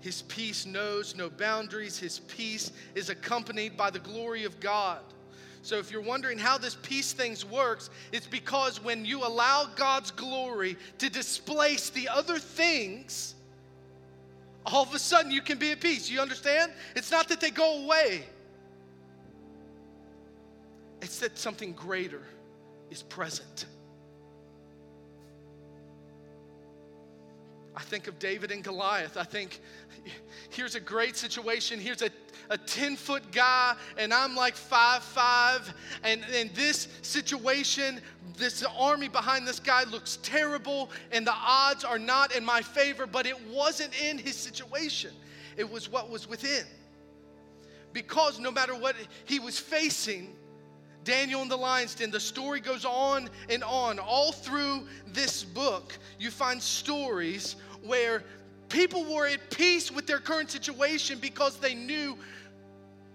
His 0.00 0.22
peace 0.22 0.64
knows 0.64 1.14
no 1.14 1.28
boundaries. 1.28 1.98
His 1.98 2.20
peace 2.20 2.72
is 2.94 3.10
accompanied 3.10 3.76
by 3.76 3.90
the 3.90 3.98
glory 3.98 4.44
of 4.44 4.60
God. 4.60 5.00
So 5.60 5.76
if 5.76 5.90
you're 5.90 6.00
wondering 6.00 6.38
how 6.38 6.56
this 6.56 6.78
peace 6.80 7.12
things 7.12 7.44
works, 7.44 7.90
it's 8.10 8.26
because 8.26 8.82
when 8.82 9.04
you 9.04 9.26
allow 9.26 9.68
God's 9.76 10.10
glory 10.10 10.78
to 10.96 11.10
displace 11.10 11.90
the 11.90 12.08
other 12.08 12.38
things, 12.38 13.34
all 14.64 14.84
of 14.84 14.94
a 14.94 14.98
sudden 14.98 15.32
you 15.32 15.42
can 15.42 15.58
be 15.58 15.72
at 15.72 15.82
peace. 15.82 16.08
You 16.08 16.20
understand? 16.20 16.72
It's 16.96 17.10
not 17.10 17.28
that 17.28 17.42
they 17.42 17.50
go 17.50 17.84
away. 17.84 18.24
It's 21.02 21.18
that 21.18 21.36
something 21.36 21.72
greater 21.72 22.22
is 22.88 23.02
present. 23.02 23.66
I 27.74 27.80
think 27.82 28.06
of 28.06 28.18
David 28.20 28.52
and 28.52 28.62
Goliath. 28.62 29.16
I 29.16 29.24
think 29.24 29.60
here's 30.50 30.76
a 30.76 30.80
great 30.80 31.16
situation. 31.16 31.80
Here's 31.80 32.02
a, 32.02 32.10
a 32.50 32.58
10 32.58 32.94
foot 32.96 33.32
guy, 33.32 33.74
and 33.98 34.14
I'm 34.14 34.36
like 34.36 34.54
five 34.54 35.02
five. 35.02 35.74
And 36.04 36.22
in 36.34 36.50
this 36.54 36.86
situation, 37.00 38.00
this 38.36 38.64
army 38.78 39.08
behind 39.08 39.48
this 39.48 39.58
guy 39.58 39.82
looks 39.84 40.18
terrible, 40.22 40.88
and 41.10 41.26
the 41.26 41.34
odds 41.34 41.82
are 41.82 41.98
not 41.98 42.36
in 42.36 42.44
my 42.44 42.62
favor, 42.62 43.06
but 43.06 43.26
it 43.26 43.40
wasn't 43.48 43.90
in 44.00 44.18
his 44.18 44.36
situation, 44.36 45.10
it 45.56 45.68
was 45.68 45.90
what 45.90 46.10
was 46.10 46.28
within. 46.28 46.64
Because 47.92 48.38
no 48.38 48.52
matter 48.52 48.74
what 48.74 48.94
he 49.24 49.38
was 49.40 49.58
facing, 49.58 50.36
Daniel 51.04 51.42
and 51.42 51.50
the 51.50 51.56
lion's 51.56 51.94
den. 51.94 52.10
The 52.10 52.20
story 52.20 52.60
goes 52.60 52.84
on 52.84 53.28
and 53.48 53.64
on. 53.64 53.98
All 53.98 54.32
through 54.32 54.86
this 55.08 55.42
book, 55.42 55.96
you 56.18 56.30
find 56.30 56.62
stories 56.62 57.56
where 57.82 58.22
people 58.68 59.04
were 59.04 59.26
at 59.26 59.50
peace 59.50 59.90
with 59.90 60.06
their 60.06 60.18
current 60.18 60.50
situation 60.50 61.18
because 61.18 61.56
they 61.56 61.74
knew 61.74 62.16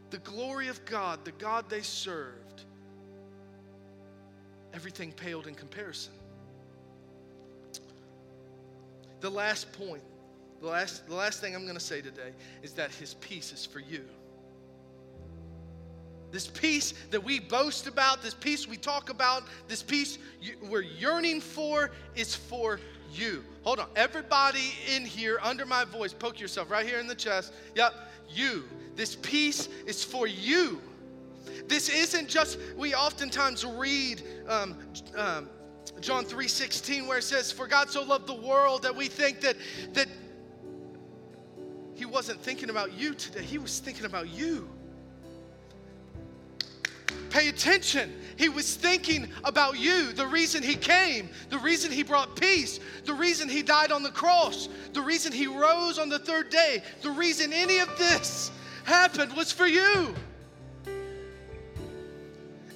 the 0.09 0.17
glory 0.19 0.67
of 0.67 0.83
God, 0.85 1.23
the 1.25 1.31
God 1.33 1.65
they 1.69 1.81
served. 1.81 2.63
Everything 4.73 5.11
paled 5.11 5.47
in 5.47 5.55
comparison. 5.55 6.13
The 9.19 9.29
last 9.29 9.71
point, 9.73 10.03
the 10.61 10.67
last, 10.67 11.07
the 11.07 11.15
last 11.15 11.41
thing 11.41 11.55
I'm 11.55 11.63
going 11.63 11.77
to 11.77 11.83
say 11.83 12.01
today 12.01 12.31
is 12.61 12.73
that 12.73 12.91
His 12.91 13.15
peace 13.15 13.51
is 13.51 13.65
for 13.65 13.79
you. 13.79 14.05
This 16.31 16.47
peace 16.47 16.93
that 17.11 17.23
we 17.23 17.39
boast 17.39 17.87
about, 17.87 18.21
this 18.21 18.33
peace 18.33 18.67
we 18.67 18.77
talk 18.77 19.09
about, 19.09 19.43
this 19.67 19.81
peace 19.81 20.17
we're 20.61 20.81
yearning 20.81 21.39
for 21.39 21.91
is 22.15 22.35
for 22.35 22.79
you. 23.13 23.43
Hold 23.63 23.79
on. 23.79 23.87
Everybody 23.95 24.73
in 24.93 25.05
here, 25.05 25.39
under 25.41 25.65
my 25.65 25.85
voice, 25.85 26.13
poke 26.13 26.39
yourself 26.39 26.69
right 26.69 26.85
here 26.85 26.99
in 26.99 27.07
the 27.07 27.15
chest. 27.15 27.53
Yep, 27.75 27.93
you. 28.29 28.65
This 28.95 29.15
peace 29.15 29.69
is 29.85 30.03
for 30.03 30.27
you. 30.27 30.81
This 31.67 31.89
isn't 31.89 32.27
just, 32.27 32.59
we 32.75 32.93
oftentimes 32.93 33.65
read 33.65 34.21
um, 34.47 34.75
um, 35.15 35.49
John 36.01 36.25
3 36.25 36.47
16, 36.47 37.07
where 37.07 37.19
it 37.19 37.23
says, 37.23 37.51
For 37.51 37.67
God 37.67 37.89
so 37.89 38.03
loved 38.03 38.27
the 38.27 38.35
world 38.35 38.83
that 38.83 38.95
we 38.95 39.07
think 39.07 39.41
that, 39.41 39.55
that 39.93 40.07
He 41.95 42.05
wasn't 42.05 42.41
thinking 42.41 42.69
about 42.69 42.93
you 42.93 43.13
today, 43.13 43.43
He 43.43 43.57
was 43.57 43.79
thinking 43.79 44.05
about 44.05 44.29
you. 44.29 44.69
Pay 47.29 47.49
attention. 47.49 48.13
He 48.37 48.49
was 48.49 48.75
thinking 48.75 49.29
about 49.43 49.79
you, 49.79 50.13
the 50.13 50.27
reason 50.27 50.61
he 50.63 50.75
came, 50.75 51.29
the 51.49 51.57
reason 51.57 51.91
he 51.91 52.03
brought 52.03 52.35
peace, 52.39 52.79
the 53.05 53.13
reason 53.13 53.49
he 53.49 53.63
died 53.63 53.91
on 53.91 54.03
the 54.03 54.11
cross, 54.11 54.69
the 54.93 55.01
reason 55.01 55.31
he 55.31 55.47
rose 55.47 55.97
on 55.97 56.09
the 56.09 56.19
third 56.19 56.49
day, 56.49 56.83
the 57.01 57.11
reason 57.11 57.51
any 57.51 57.79
of 57.79 57.97
this 57.97 58.51
happened 58.83 59.33
was 59.33 59.51
for 59.51 59.67
you. 59.67 60.13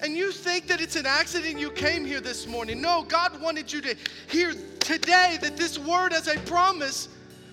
And 0.02 0.18
you 0.18 0.32
think 0.32 0.68
that 0.68 0.82
it's 0.82 0.96
an 0.96 1.06
accident 1.06 1.60
you 1.60 1.70
came 1.70 2.06
here 2.06 2.22
this 2.22 2.48
morning. 2.48 2.82
No, 2.82 3.04
God 3.04 3.40
wanted 3.40 3.72
you 3.72 3.82
to 3.82 3.96
hear 4.30 4.54
today 4.80 5.38
that 5.42 5.58
this 5.58 5.78
word 5.78 6.12
is 6.12 6.28
a 6.28 6.40
promise 6.40 7.08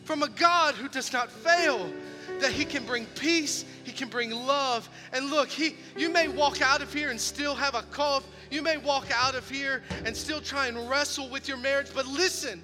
from 0.04 0.22
a 0.22 0.28
God 0.28 0.74
who 0.74 0.88
does 0.88 1.12
not 1.12 1.30
fail 1.30 1.92
that 2.40 2.52
He 2.52 2.64
can 2.64 2.84
bring 2.84 3.04
peace, 3.16 3.64
He 3.88 3.94
can 3.94 4.10
bring 4.10 4.30
love. 4.30 4.86
And 5.14 5.30
look, 5.30 5.48
He 5.48 5.74
you 5.96 6.10
may 6.10 6.28
walk 6.28 6.60
out 6.60 6.82
of 6.82 6.92
here 6.92 7.08
and 7.08 7.18
still 7.18 7.54
have 7.54 7.74
a 7.74 7.80
cough. 7.84 8.22
You 8.50 8.60
may 8.60 8.76
walk 8.76 9.06
out 9.14 9.34
of 9.34 9.48
here 9.48 9.82
and 10.04 10.14
still 10.14 10.42
try 10.42 10.66
and 10.66 10.90
wrestle 10.90 11.30
with 11.30 11.48
your 11.48 11.56
marriage, 11.56 11.86
but 11.94 12.06
listen. 12.06 12.62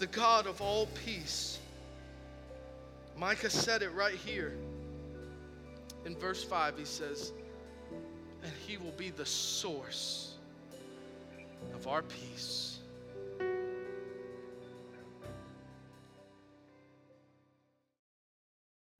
The 0.00 0.06
God 0.08 0.46
of 0.46 0.60
all 0.60 0.86
peace. 1.06 1.58
Micah 3.16 3.48
said 3.48 3.80
it 3.80 3.94
right 3.94 4.16
here. 4.16 4.52
In 6.04 6.14
verse 6.16 6.44
5, 6.44 6.76
he 6.76 6.84
says, 6.84 7.32
and 8.42 8.52
he 8.66 8.76
will 8.76 8.92
be 8.98 9.08
the 9.08 9.24
source 9.24 10.34
of 11.74 11.86
our 11.86 12.02
peace. 12.02 12.73